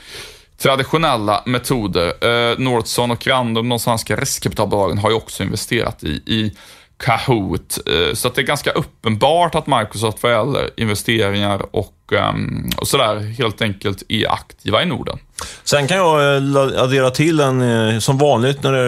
traditionella 0.58 1.42
metoder. 1.46 2.12
Eh, 2.20 2.58
Nordson 2.58 3.10
och 3.10 3.26
Random, 3.26 3.68
de 3.68 3.78
svenska 3.78 4.16
riskkapitalbolagen, 4.16 4.98
har 4.98 5.10
ju 5.10 5.16
också 5.16 5.42
investerat 5.42 6.04
i, 6.04 6.08
i 6.26 6.52
Kahoot. 6.98 7.78
Eh, 7.86 8.14
så 8.14 8.28
att 8.28 8.34
det 8.34 8.40
är 8.40 8.46
ganska 8.46 8.70
uppenbart 8.70 9.54
att 9.54 9.66
Microsoft 9.66 10.22
vad 10.22 10.32
gäller 10.32 10.70
investeringar 10.76 11.62
och, 11.70 12.12
um, 12.12 12.70
och 12.76 12.88
sådär 12.88 13.16
helt 13.38 13.62
enkelt 13.62 14.02
är 14.08 14.32
aktiva 14.32 14.82
i 14.82 14.86
Norden. 14.86 15.18
Sen 15.64 15.86
kan 15.86 15.96
jag 15.96 16.36
eh, 16.36 16.82
addera 16.82 17.10
till 17.10 17.40
en, 17.40 17.62
eh, 17.62 17.98
som 17.98 18.18
vanligt, 18.18 18.62
när 18.62 18.72
det 18.72 18.78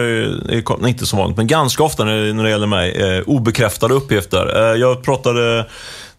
är, 0.55 0.87
inte 0.87 1.05
som 1.05 1.19
vanligt, 1.19 1.37
men 1.37 1.47
ganska 1.47 1.83
ofta 1.83 2.03
när 2.03 2.25
det, 2.25 2.33
när 2.33 2.43
det 2.43 2.49
gäller 2.49 2.67
mig, 2.67 2.91
eh, 2.91 3.23
obekräftade 3.25 3.93
uppgifter. 3.93 4.75
Jag 4.75 5.03
pratade 5.03 5.65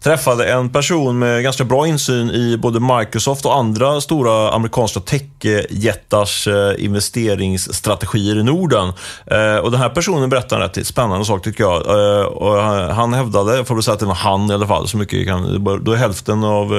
träffade 0.03 0.53
en 0.53 0.71
person 0.71 1.19
med 1.19 1.43
ganska 1.43 1.65
bra 1.65 1.87
insyn 1.87 2.31
i 2.31 2.57
både 2.57 2.81
Microsoft 2.81 3.47
och 3.47 3.57
andra 3.57 4.01
stora 4.01 4.51
amerikanska 4.51 5.01
techjättars 5.01 6.49
eh, 6.49 6.85
investeringsstrategier 6.85 8.39
i 8.39 8.43
Norden. 8.43 8.93
Eh, 9.27 9.57
och 9.57 9.71
den 9.71 9.81
här 9.81 9.89
personen 9.89 10.31
berättade 10.31 10.65
en 10.65 10.71
rätt 10.71 10.87
spännande 10.87 11.25
sak 11.25 11.45
tycker 11.45 11.65
jag. 11.65 11.75
Eh, 11.75 12.27
och 12.27 12.63
han 12.95 13.15
hävdade, 13.15 13.57
jag 13.57 13.67
får 13.67 13.75
väl 13.75 13.83
säga 13.83 13.95
att 13.95 14.01
det 14.01 14.07
var 14.07 14.15
han 14.15 14.51
i 14.51 14.55
alla 14.55 14.67
fall, 14.67 14.89
så 14.89 14.97
mycket 14.97 15.27
kan, 15.27 15.65
då 15.85 15.93
är 15.93 15.97
hälften 15.97 16.45
av, 16.45 16.73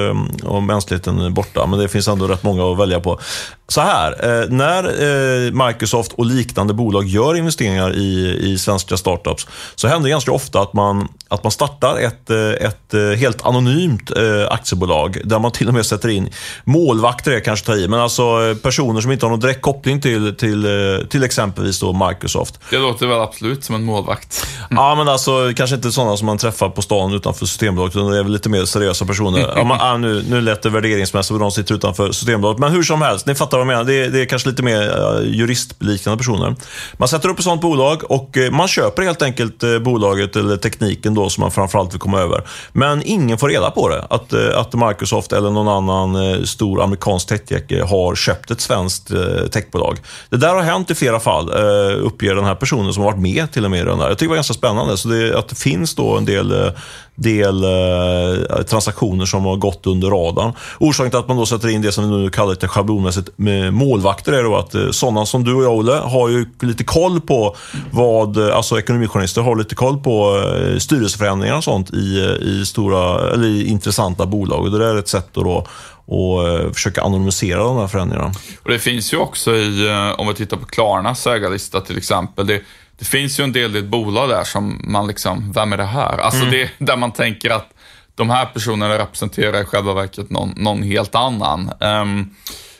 av 0.44 0.62
mänskligheten 0.62 1.34
borta, 1.34 1.66
men 1.66 1.78
det 1.78 1.88
finns 1.88 2.08
ändå 2.08 2.26
rätt 2.26 2.42
många 2.42 2.72
att 2.72 2.78
välja 2.78 3.00
på. 3.00 3.20
Så 3.68 3.80
här, 3.80 4.46
när 4.48 5.66
Microsoft 5.66 6.12
och 6.12 6.26
liknande 6.26 6.74
bolag 6.74 7.04
gör 7.04 7.34
investeringar 7.34 7.94
i, 7.96 8.38
i 8.40 8.58
svenska 8.58 8.96
startups 8.96 9.46
så 9.74 9.88
händer 9.88 10.04
det 10.04 10.10
ganska 10.10 10.32
ofta 10.32 10.60
att 10.60 10.72
man, 10.72 11.08
att 11.32 11.42
man 11.44 11.52
startar 11.52 11.98
ett, 11.98 12.30
ett 12.30 13.18
helt 13.18 13.46
anonymt 13.46 14.10
eh, 14.10 14.52
aktiebolag 14.52 15.20
där 15.24 15.38
man 15.38 15.52
till 15.52 15.68
och 15.68 15.74
med 15.74 15.86
sätter 15.86 16.08
in 16.08 16.30
målvakter, 16.64 17.32
är 17.32 17.40
kanske 17.40 17.66
ta 17.66 17.74
i, 17.74 17.88
men 17.88 18.00
alltså 18.00 18.22
eh, 18.22 18.56
personer 18.56 19.00
som 19.00 19.12
inte 19.12 19.26
har 19.26 19.30
någon 19.30 19.40
direkt 19.40 19.62
koppling 19.62 20.00
till, 20.00 20.36
till, 20.36 20.64
eh, 20.64 21.06
till 21.06 21.24
exempelvis 21.24 21.80
då 21.80 22.08
Microsoft. 22.08 22.60
Det 22.70 22.78
låter 22.78 23.06
väl 23.06 23.20
absolut 23.20 23.64
som 23.64 23.74
en 23.74 23.84
målvakt. 23.84 24.46
Mm. 24.70 24.82
Ja, 24.82 24.94
men 24.94 25.08
alltså 25.08 25.52
kanske 25.56 25.76
inte 25.76 25.92
sådana 25.92 26.16
som 26.16 26.26
man 26.26 26.38
träffar 26.38 26.68
på 26.68 26.82
stan 26.82 27.14
utanför 27.14 27.46
Systembolaget, 27.46 27.96
utan 27.96 28.10
det 28.10 28.18
är 28.18 28.22
väl 28.22 28.32
lite 28.32 28.48
mer 28.48 28.64
seriösa 28.64 29.04
personer. 29.04 29.52
ja, 29.56 29.64
man, 29.64 29.78
ah, 29.80 29.96
nu, 29.96 30.24
nu 30.28 30.40
lät 30.40 30.62
det 30.62 30.70
värderingsmässigt 30.70 31.40
de 31.40 31.50
sitter 31.50 31.74
utanför 31.74 32.12
Systembolaget, 32.12 32.60
men 32.60 32.72
hur 32.72 32.82
som 32.82 33.02
helst, 33.02 33.26
ni 33.26 33.34
fattar 33.34 33.58
vad 33.58 33.66
jag 33.66 33.66
menar. 33.66 33.84
Det, 33.84 34.08
det 34.08 34.20
är 34.20 34.26
kanske 34.26 34.48
lite 34.48 34.62
mer 34.62 35.20
juristliknande 35.24 36.18
personer. 36.18 36.54
Man 36.96 37.08
sätter 37.08 37.28
upp 37.28 37.38
ett 37.38 37.44
sådant 37.44 37.60
bolag 37.60 38.10
och 38.10 38.38
man 38.50 38.68
köper 38.68 39.02
helt 39.02 39.22
enkelt 39.22 39.82
bolaget 39.82 40.36
eller 40.36 40.56
tekniken 40.56 41.14
då 41.14 41.21
som 41.28 41.40
man 41.40 41.50
framförallt 41.50 41.92
vill 41.92 42.00
komma 42.00 42.20
över. 42.20 42.42
Men 42.72 43.02
ingen 43.04 43.38
får 43.38 43.48
reda 43.48 43.70
på 43.70 43.88
det. 43.88 44.06
Att, 44.10 44.32
eh, 44.32 44.58
att 44.58 44.74
Microsoft 44.74 45.32
eller 45.32 45.50
någon 45.50 45.68
annan 45.68 46.32
eh, 46.32 46.42
stor 46.42 46.82
amerikansk 46.82 47.28
techjäkel 47.28 47.80
eh, 47.80 47.88
har 47.88 48.14
köpt 48.14 48.50
ett 48.50 48.60
svenskt 48.60 49.10
techbolag. 49.52 49.98
Det 50.30 50.36
där 50.36 50.54
har 50.54 50.62
hänt 50.62 50.90
i 50.90 50.94
flera 50.94 51.20
fall, 51.20 51.50
uppger 51.98 52.34
den 52.34 52.44
här 52.44 52.54
personen 52.54 52.92
som 52.92 53.02
har 53.02 53.10
varit 53.10 53.22
med 53.22 53.52
till 53.52 53.64
och 53.64 53.70
med 53.70 53.80
i 53.80 53.84
den 53.84 53.98
där. 53.98 54.08
Jag 54.08 54.18
tycker 54.18 54.26
det 54.26 54.28
var 54.28 54.36
ganska 54.36 54.54
spännande. 54.54 54.96
Så 54.96 55.08
det, 55.08 55.38
att 55.38 55.48
det 55.48 55.54
finns 55.54 55.94
då 55.94 56.16
en 56.16 56.24
del 56.24 56.72
del 57.14 57.64
eh, 57.64 58.62
transaktioner 58.62 59.24
som 59.24 59.44
har 59.44 59.56
gått 59.56 59.86
under 59.86 60.10
radarn. 60.10 60.52
Orsaken 60.78 61.10
till 61.10 61.18
att 61.18 61.28
man 61.28 61.36
då 61.36 61.46
sätter 61.46 61.68
in 61.68 61.82
det 61.82 61.92
som 61.92 62.10
vi 62.10 62.16
nu 62.16 62.30
kallar 62.30 62.50
lite 62.50 62.68
schablonmässigt 62.68 63.30
med 63.36 63.74
målvakter 63.74 64.32
är 64.32 64.42
då 64.42 64.56
att 64.56 64.74
eh, 64.74 64.90
sådana 64.90 65.26
som 65.26 65.44
du 65.44 65.54
och 65.54 65.64
jag, 65.64 65.72
Olle, 65.72 65.92
har 65.92 66.28
ju 66.28 66.46
lite 66.60 66.84
koll 66.84 67.20
på 67.20 67.56
vad, 67.90 68.48
eh, 68.48 68.56
alltså 68.56 68.78
ekonomijournalister 68.78 69.42
har 69.42 69.56
lite 69.56 69.74
koll 69.74 69.98
på 69.98 70.38
eh, 70.38 70.78
styrelseförändringar 70.78 71.56
och 71.56 71.64
sånt 71.64 71.90
i, 71.94 72.18
eh, 72.24 72.48
i 72.48 72.66
stora, 72.66 73.32
eller 73.32 73.48
i 73.48 73.66
intressanta 73.66 74.26
bolag. 74.26 74.60
Och 74.60 74.78
det 74.78 74.86
är 74.86 74.98
ett 74.98 75.08
sätt 75.08 75.36
att 75.36 75.44
då 75.44 75.66
och 76.04 76.48
eh, 76.48 76.72
försöka 76.72 77.02
anonymisera 77.02 77.62
de 77.62 77.76
här 77.76 77.86
förändringarna. 77.86 78.32
Och 78.62 78.70
Det 78.70 78.78
finns 78.78 79.12
ju 79.12 79.16
också 79.16 79.54
i, 79.54 80.14
om 80.18 80.28
vi 80.28 80.34
tittar 80.34 80.56
på 80.56 80.66
Klarnas 80.66 81.26
ägarlista 81.26 81.80
till 81.80 81.98
exempel, 81.98 82.46
det, 82.46 82.60
det 83.02 83.06
finns 83.06 83.40
ju 83.40 83.44
en 83.44 83.52
del 83.52 83.76
i 83.76 83.78
ett 83.78 83.84
bolag 83.84 84.28
där 84.28 84.44
som 84.44 84.80
man 84.84 85.06
liksom, 85.06 85.52
vem 85.52 85.72
är 85.72 85.76
det 85.76 85.84
här? 85.84 86.18
Alltså 86.18 86.40
mm. 86.42 86.50
det, 86.50 86.70
där 86.78 86.96
man 86.96 87.12
tänker 87.12 87.50
att 87.50 87.74
de 88.14 88.30
här 88.30 88.46
personerna 88.46 88.98
representerar 88.98 89.62
i 89.62 89.64
själva 89.64 89.94
verket 89.94 90.30
någon, 90.30 90.54
någon 90.56 90.82
helt 90.82 91.14
annan. 91.14 91.72
Um, 91.80 92.34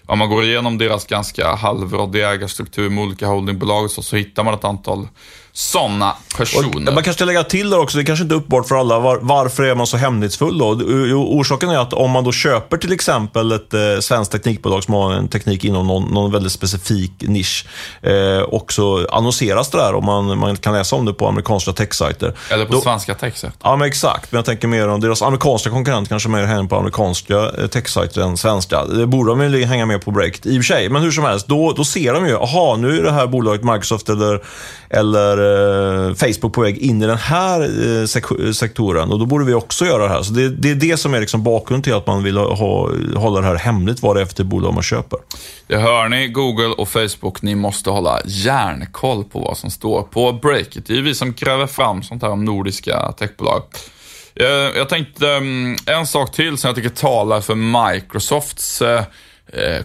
om 0.07 0.19
man 0.19 0.29
går 0.29 0.45
igenom 0.45 0.79
deras 0.79 1.07
ganska 1.07 1.55
halvrådiga 1.55 2.33
ägarstruktur 2.33 2.91
med 2.91 3.05
olika 3.05 3.27
holdingbolag 3.27 3.91
så, 3.91 4.03
så 4.03 4.17
hittar 4.17 4.45
man 4.45 4.55
ett 4.55 4.65
antal 4.65 5.09
sådana 5.55 6.17
personer. 6.37 6.89
Och 6.89 6.95
man 6.95 6.95
kanske 6.95 7.13
ska 7.13 7.25
lägga 7.25 7.45
till 7.45 7.71
där 7.71 7.79
också, 7.79 7.99
det 7.99 8.05
kanske 8.05 8.23
inte 8.23 8.35
är 8.35 8.37
uppenbart 8.37 8.69
för 8.69 8.77
alla, 8.77 8.99
var, 8.99 9.19
varför 9.23 9.63
är 9.63 9.75
man 9.75 9.87
så 9.87 9.97
hemlighetsfull 9.97 10.59
då? 10.59 10.69
Orsaken 11.15 11.71
är 11.71 11.79
att 11.79 11.93
om 11.93 12.11
man 12.11 12.25
då 12.25 12.33
köper 12.33 12.77
till 12.77 12.93
exempel 12.93 13.53
ett 13.53 13.75
eh, 13.75 13.81
svenskt 14.01 14.33
teknikbolag 14.33 14.85
som 14.85 14.95
har 14.95 15.13
en 15.13 15.29
teknik 15.29 15.65
inom 15.65 15.87
någon, 15.87 16.15
någon 16.15 16.33
väldigt 16.33 16.53
specifik 16.53 17.13
nisch 17.21 17.67
eh, 18.03 18.39
och 18.39 18.73
så 18.73 19.07
annonseras 19.11 19.71
det 19.71 19.79
där 19.79 19.95
och 19.95 20.05
man, 20.05 20.39
man 20.39 20.57
kan 20.57 20.75
läsa 20.75 20.97
om 20.97 21.05
det 21.05 21.13
på 21.13 21.29
amerikanska 21.29 21.73
techsajter. 21.73 22.35
Eller 22.51 22.67
på 22.67 22.73
då, 22.73 22.81
svenska 22.81 23.15
techsajter. 23.15 23.59
Ja, 23.63 23.77
men 23.77 23.89
exakt. 23.89 24.33
Men 24.33 24.39
jag 24.39 24.45
tänker 24.45 24.69
mer 24.69 24.89
om 24.89 25.01
deras 25.01 25.23
amerikanska 25.23 25.71
konkurrent 25.71 26.09
kanske 26.09 26.29
mer 26.29 26.45
hänger 26.45 26.69
på 26.69 26.77
amerikanska 26.77 27.51
eh, 27.59 27.67
techsajter 27.67 28.21
än 28.21 28.37
svenska. 28.37 28.85
Det 28.85 29.07
borde 29.07 29.31
de 29.31 29.55
ju 29.55 29.65
hänga 29.65 29.87
med 29.87 30.05
på 30.05 30.11
Break 30.11 30.47
i 30.47 30.59
och 30.59 30.65
för 30.65 30.75
sig. 30.75 30.89
Men 30.89 31.03
hur 31.03 31.11
som 31.11 31.25
helst, 31.25 31.47
då, 31.47 31.73
då 31.73 31.85
ser 31.85 32.15
de 32.15 32.27
ju, 32.27 32.37
aha, 32.37 32.77
nu 32.77 32.99
är 32.99 33.03
det 33.03 33.13
här 33.13 33.27
bolaget 33.27 33.65
Microsoft 33.65 34.09
eller, 34.09 34.43
eller 34.91 35.42
Eh, 35.43 36.15
Facebook 36.15 36.53
på 36.53 36.61
väg 36.61 36.79
in 36.79 37.03
i 37.03 37.07
den 37.07 37.19
här 37.19 37.61
eh, 37.61 38.07
sek 38.07 38.25
sektoren 38.55 39.13
och 39.13 39.19
då 39.19 39.27
borde 39.27 39.45
vi 39.45 39.55
också 39.55 39.85
göra 39.85 40.03
det 40.03 40.09
här. 40.09 40.23
Så 40.23 40.33
det, 40.33 40.49
det 40.49 40.71
är 40.71 40.75
det 40.75 40.97
som 40.97 41.15
är 41.15 41.21
liksom 41.21 41.43
bakgrunden 41.43 41.83
till 41.83 41.95
att 41.95 42.07
man 42.07 42.23
vill 42.23 42.37
ha, 42.37 42.91
hålla 43.17 43.41
det 43.41 43.47
här 43.47 43.55
hemligt, 43.55 44.03
vad 44.03 44.17
det 44.17 44.21
är 44.21 44.25
för 44.25 44.35
typ 44.35 44.47
bolag 44.47 44.75
man 44.75 44.83
köper. 44.83 45.19
Det 45.67 45.77
hör 45.77 46.09
ni, 46.09 46.29
Google 46.29 46.67
och 46.69 46.89
Facebook, 46.89 47.43
ni 47.43 47.55
måste 47.55 47.91
hålla 47.91 48.21
järnkoll 48.25 49.25
på 49.25 49.41
vad 49.41 49.57
som 49.57 49.71
står 49.71 50.03
på 50.03 50.33
Breakit. 50.33 50.87
Det 50.87 50.99
är 50.99 51.03
vi 51.03 51.15
som 51.15 51.33
gräver 51.33 51.67
fram 51.67 52.03
sånt 52.03 52.23
här 52.23 52.31
om 52.31 52.45
nordiska 52.45 53.13
techbolag. 53.13 53.63
Eh, 54.35 54.47
jag 54.47 54.89
tänkte 54.89 55.27
en 55.87 56.07
sak 56.07 56.33
till 56.33 56.59
som 56.59 56.69
jag 56.69 56.77
tycker 56.77 56.89
talar 56.89 57.41
för 57.41 57.55
Microsofts 57.55 58.83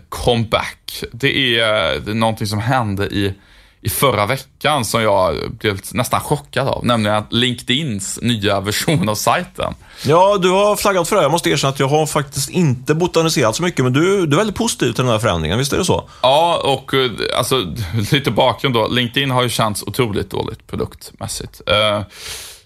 comeback. 0.09 1.03
Det 1.11 1.59
är, 1.59 1.99
det 1.99 2.11
är 2.11 2.15
någonting 2.15 2.47
som 2.47 2.59
hände 2.59 3.05
i 3.05 3.33
i 3.81 3.89
förra 3.89 4.25
veckan 4.25 4.85
som 4.85 5.01
jag 5.01 5.51
blev 5.51 5.79
nästan 5.91 6.19
chockad 6.19 6.67
av, 6.67 6.85
nämligen 6.85 7.23
LinkedIns 7.29 8.19
nya 8.21 8.59
version 8.59 9.09
av 9.09 9.15
sajten. 9.15 9.73
Ja, 10.05 10.37
du 10.37 10.49
har 10.49 10.75
flaggat 10.75 11.09
för 11.09 11.15
det. 11.15 11.21
Jag 11.21 11.31
måste 11.31 11.49
erkänna 11.49 11.73
att 11.73 11.79
jag 11.79 11.87
har 11.87 12.05
faktiskt 12.05 12.49
inte 12.49 12.95
botaniserat 12.95 13.55
så 13.55 13.63
mycket, 13.63 13.85
men 13.85 13.93
du, 13.93 14.25
du 14.25 14.35
är 14.35 14.37
väldigt 14.37 14.55
positiv 14.55 14.91
till 14.91 15.03
den 15.03 15.11
här 15.11 15.19
förändringen, 15.19 15.57
visst 15.57 15.73
är 15.73 15.77
det 15.77 15.85
så? 15.85 16.09
Ja, 16.21 16.61
och 16.63 16.91
alltså, 17.37 17.65
lite 18.11 18.31
bakgrund 18.31 18.75
då. 18.75 18.87
LinkedIn 18.87 19.31
har 19.31 19.43
ju 19.43 19.49
känts 19.49 19.83
otroligt 19.83 20.29
dåligt 20.29 20.67
produktmässigt. 20.67 21.61
Eh, 21.65 22.01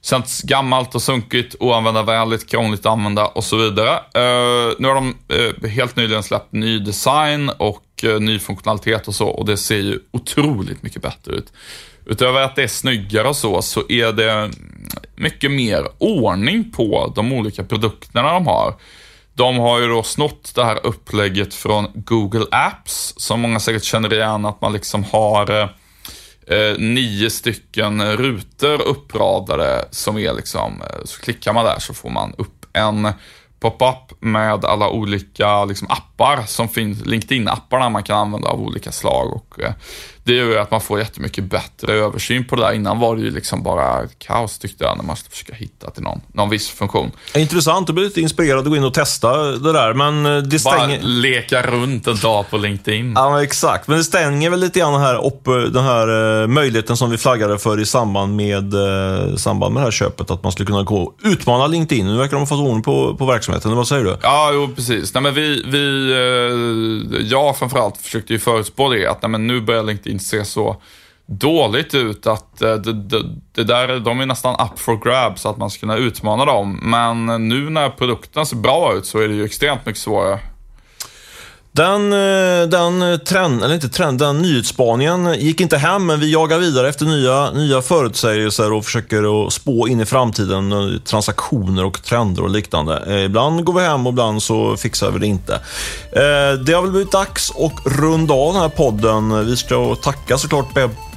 känts 0.01 0.41
gammalt 0.41 0.95
och 0.95 1.01
sunkigt, 1.01 1.55
oanvändarvänligt, 1.59 2.49
krångligt 2.49 2.79
att 2.79 2.91
använda 2.91 3.25
och 3.25 3.43
så 3.43 3.57
vidare. 3.57 3.91
Uh, 3.91 4.73
nu 4.79 4.87
har 4.87 4.95
de 4.95 5.15
uh, 5.33 5.69
helt 5.69 5.95
nyligen 5.95 6.23
släppt 6.23 6.51
ny 6.51 6.79
design 6.79 7.49
och 7.49 7.83
uh, 8.03 8.11
eh, 8.11 8.19
ny 8.19 8.39
funktionalitet 8.39 9.07
och 9.07 9.15
så 9.15 9.27
och 9.27 9.45
det 9.45 9.57
ser 9.57 9.77
ju 9.77 9.99
otroligt 10.11 10.83
mycket 10.83 11.01
bättre 11.01 11.33
ut. 11.33 11.53
Utöver 12.05 12.41
att 12.41 12.55
det 12.55 12.63
är 12.63 12.67
snyggare 12.67 13.27
och 13.27 13.35
så, 13.35 13.61
så 13.61 13.83
är 13.89 14.11
det 14.13 14.51
mycket 15.15 15.51
mer 15.51 15.87
ordning 15.97 16.71
på 16.71 17.13
de 17.15 17.33
olika 17.33 17.63
produkterna 17.63 18.33
de 18.33 18.47
har. 18.47 18.75
De 19.33 19.57
har 19.57 19.79
ju 19.79 19.87
då 19.87 20.03
snott 20.03 20.51
det 20.55 20.65
här 20.65 20.85
upplägget 20.85 21.53
från 21.53 21.87
Google 21.93 22.45
Apps, 22.51 23.13
som 23.17 23.39
många 23.39 23.59
säkert 23.59 23.83
känner 23.83 24.13
igen, 24.13 24.45
att 24.45 24.61
man 24.61 24.73
liksom 24.73 25.03
har 25.03 25.51
eh, 25.51 25.69
eh 26.57 26.77
nio 26.77 27.29
stycken 27.29 28.17
rutor 28.17 28.81
uppradade 28.81 29.85
som 29.91 30.17
är 30.17 30.33
liksom, 30.33 30.81
eh, 30.81 31.05
så 31.05 31.21
klickar 31.21 31.53
man 31.53 31.65
där 31.65 31.79
så 31.79 31.93
får 31.93 32.09
man 32.09 32.33
upp 32.37 32.65
en 32.73 33.07
pop-up 33.59 34.21
med 34.21 34.65
alla 34.65 34.89
olika 34.89 35.65
liksom, 35.65 35.87
appar 35.87 36.10
som 36.47 36.69
finns, 36.69 37.05
LinkedIn-apparna 37.05 37.89
man 37.89 38.03
kan 38.03 38.17
använda 38.17 38.47
av 38.47 38.61
olika 38.61 38.91
slag. 38.91 39.33
Och, 39.33 39.59
eh, 39.59 39.71
det 40.23 40.33
gör 40.33 40.45
ju 40.45 40.57
att 40.57 40.71
man 40.71 40.81
får 40.81 40.99
jättemycket 40.99 41.43
bättre 41.43 41.93
översyn 41.93 42.45
på 42.45 42.55
det 42.55 42.61
där. 42.61 42.73
Innan 42.73 42.99
var 42.99 43.15
det 43.15 43.21
ju 43.21 43.31
liksom 43.31 43.63
bara 43.63 44.07
kaos 44.17 44.59
tyckte 44.59 44.83
jag 44.83 44.97
när 44.97 45.03
man 45.03 45.15
skulle 45.15 45.31
försöka 45.31 45.53
hitta 45.53 45.91
till 45.91 46.03
någon, 46.03 46.21
någon 46.33 46.49
viss 46.49 46.69
funktion. 46.69 47.11
Intressant, 47.35 47.87
du 47.87 47.93
blir 47.93 48.03
lite 48.03 48.21
inspirerad 48.21 48.59
att 48.59 48.65
gå 48.65 48.75
in 48.75 48.83
och 48.83 48.93
testa 48.93 49.37
det 49.43 49.73
där, 49.73 49.93
men 49.93 50.25
eh, 50.25 50.37
det 50.37 50.59
stänger... 50.59 50.99
Bara 50.99 51.07
leka 51.07 51.61
runt 51.61 52.07
en 52.07 52.17
dag 52.17 52.49
på 52.49 52.57
LinkedIn. 52.57 53.13
Ja, 53.15 53.43
exakt. 53.43 53.87
Men 53.87 53.97
det 53.97 54.03
stänger 54.03 54.49
väl 54.49 54.59
lite 54.59 54.79
grann 54.79 54.93
den 54.93 55.01
här, 55.01 55.25
upp, 55.25 55.45
den 55.73 55.83
här 55.83 56.47
möjligheten 56.47 56.97
som 56.97 57.09
vi 57.09 57.17
flaggade 57.17 57.57
för 57.57 57.79
i 57.79 57.85
samband 57.85 58.35
med, 58.35 58.73
samband 59.37 59.73
med 59.73 59.81
det 59.81 59.85
här 59.85 59.91
köpet, 59.91 60.31
att 60.31 60.43
man 60.43 60.51
skulle 60.51 60.67
kunna 60.67 60.83
gå 60.83 61.01
och 61.01 61.17
utmana 61.23 61.67
LinkedIn. 61.67 62.05
Nu 62.05 62.17
verkar 62.17 62.31
de 62.31 62.39
ha 62.39 62.45
fått 62.45 62.59
ordning 62.59 62.83
på, 62.83 63.15
på 63.15 63.25
verksamheten, 63.25 63.75
vad 63.75 63.87
säger 63.87 64.03
du? 64.03 64.17
Ja, 64.21 64.51
jo, 64.53 64.69
precis. 64.75 65.13
Nej, 65.13 65.23
men 65.23 65.33
vi, 65.33 65.63
vi, 65.65 66.10
Eh, 66.11 67.21
jag 67.21 67.57
framförallt 67.57 67.97
försökte 67.97 68.33
ju 68.33 68.39
förutspå 68.39 68.89
det, 68.89 69.07
att 69.07 69.21
nej, 69.21 69.29
men 69.29 69.47
nu 69.47 69.61
börjar 69.61 69.83
LinkedIn 69.83 70.19
se 70.19 70.45
så 70.45 70.81
dåligt 71.25 71.95
ut 71.95 72.27
att 72.27 72.61
eh, 72.61 72.73
det, 72.73 72.93
det, 72.93 73.23
det, 73.51 73.63
där, 73.63 73.99
de 73.99 74.19
är 74.19 74.25
nästan 74.25 74.55
up 74.65 74.79
for 74.79 74.97
grabs 74.97 75.45
att 75.45 75.57
man 75.57 75.69
ska 75.69 75.79
kunna 75.79 75.97
utmana 75.97 76.45
dem. 76.45 76.79
Men 76.83 77.47
nu 77.49 77.69
när 77.69 77.89
produkten 77.89 78.45
ser 78.45 78.55
bra 78.55 78.93
ut 78.93 79.05
så 79.05 79.19
är 79.19 79.27
det 79.27 79.33
ju 79.33 79.45
extremt 79.45 79.85
mycket 79.85 80.01
svårare. 80.01 80.39
Den, 81.73 82.13
eh, 82.13 82.67
den 82.67 83.19
trend, 83.25 83.63
eller 83.63 83.75
inte 83.75 83.89
trend, 83.89 84.19
den 84.19 84.41
nyhetsspaningen 84.41 85.33
gick 85.33 85.61
inte 85.61 85.77
hem, 85.77 86.05
men 86.05 86.19
vi 86.19 86.33
jagar 86.33 86.57
vidare 86.57 86.89
efter 86.89 87.05
nya, 87.05 87.51
nya 87.51 87.81
förutsägelser 87.81 88.73
och 88.73 88.85
försöker 88.85 89.47
att 89.47 89.53
spå 89.53 89.87
in 89.87 90.01
i 90.01 90.05
framtiden, 90.05 90.71
eh, 90.71 90.99
transaktioner 90.99 91.85
och 91.85 92.03
trender 92.03 92.43
och 92.43 92.49
liknande. 92.49 93.03
Eh, 93.07 93.25
ibland 93.25 93.63
går 93.63 93.73
vi 93.73 93.81
hem 93.81 94.07
och 94.07 94.13
ibland 94.13 94.43
så 94.43 94.77
fixar 94.77 95.11
vi 95.11 95.19
det 95.19 95.27
inte. 95.27 95.59
Det 96.65 96.73
har 96.73 96.81
väl 96.81 96.91
blivit 96.91 97.11
dags 97.11 97.51
att 97.51 97.93
runda 97.99 98.33
av 98.33 98.53
den 98.53 98.61
här 98.61 98.69
podden. 98.69 99.45
Vi 99.45 99.57
ska 99.57 99.95
tacka 99.95 100.37
såklart 100.37 100.73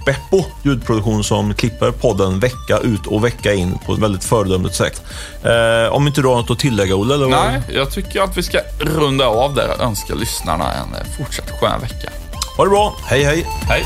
Beppo 0.06 0.44
ljudproduktion 0.62 1.24
som 1.24 1.54
klipper 1.54 1.90
podden 1.90 2.40
vecka 2.40 2.78
ut 2.78 3.06
och 3.06 3.24
vecka 3.24 3.52
in 3.52 3.78
på 3.86 3.92
ett 3.92 3.98
väldigt 3.98 4.24
föredömligt 4.24 4.74
sätt. 4.74 5.02
Eh, 5.42 5.92
om 5.92 6.06
inte 6.06 6.20
du 6.20 6.28
har 6.28 6.36
något 6.36 6.50
att 6.50 6.58
tillägga, 6.58 6.96
Olle? 6.96 7.14
Eller 7.14 7.28
Nej, 7.28 7.62
jag 7.68 7.90
tycker 7.90 8.20
att 8.22 8.36
vi 8.36 8.42
ska 8.42 8.58
runda 8.78 9.26
av 9.26 9.54
där 9.54 9.68
och 9.78 9.84
önska 9.84 10.14
lyssnarna 10.14 10.72
en 10.72 11.16
fortsatt 11.18 11.50
skön 11.60 11.80
vecka. 11.80 12.10
Ha 12.56 12.64
det 12.64 12.70
bra. 12.70 12.96
Hej, 13.06 13.24
hej. 13.24 13.46
Hej. 13.68 13.84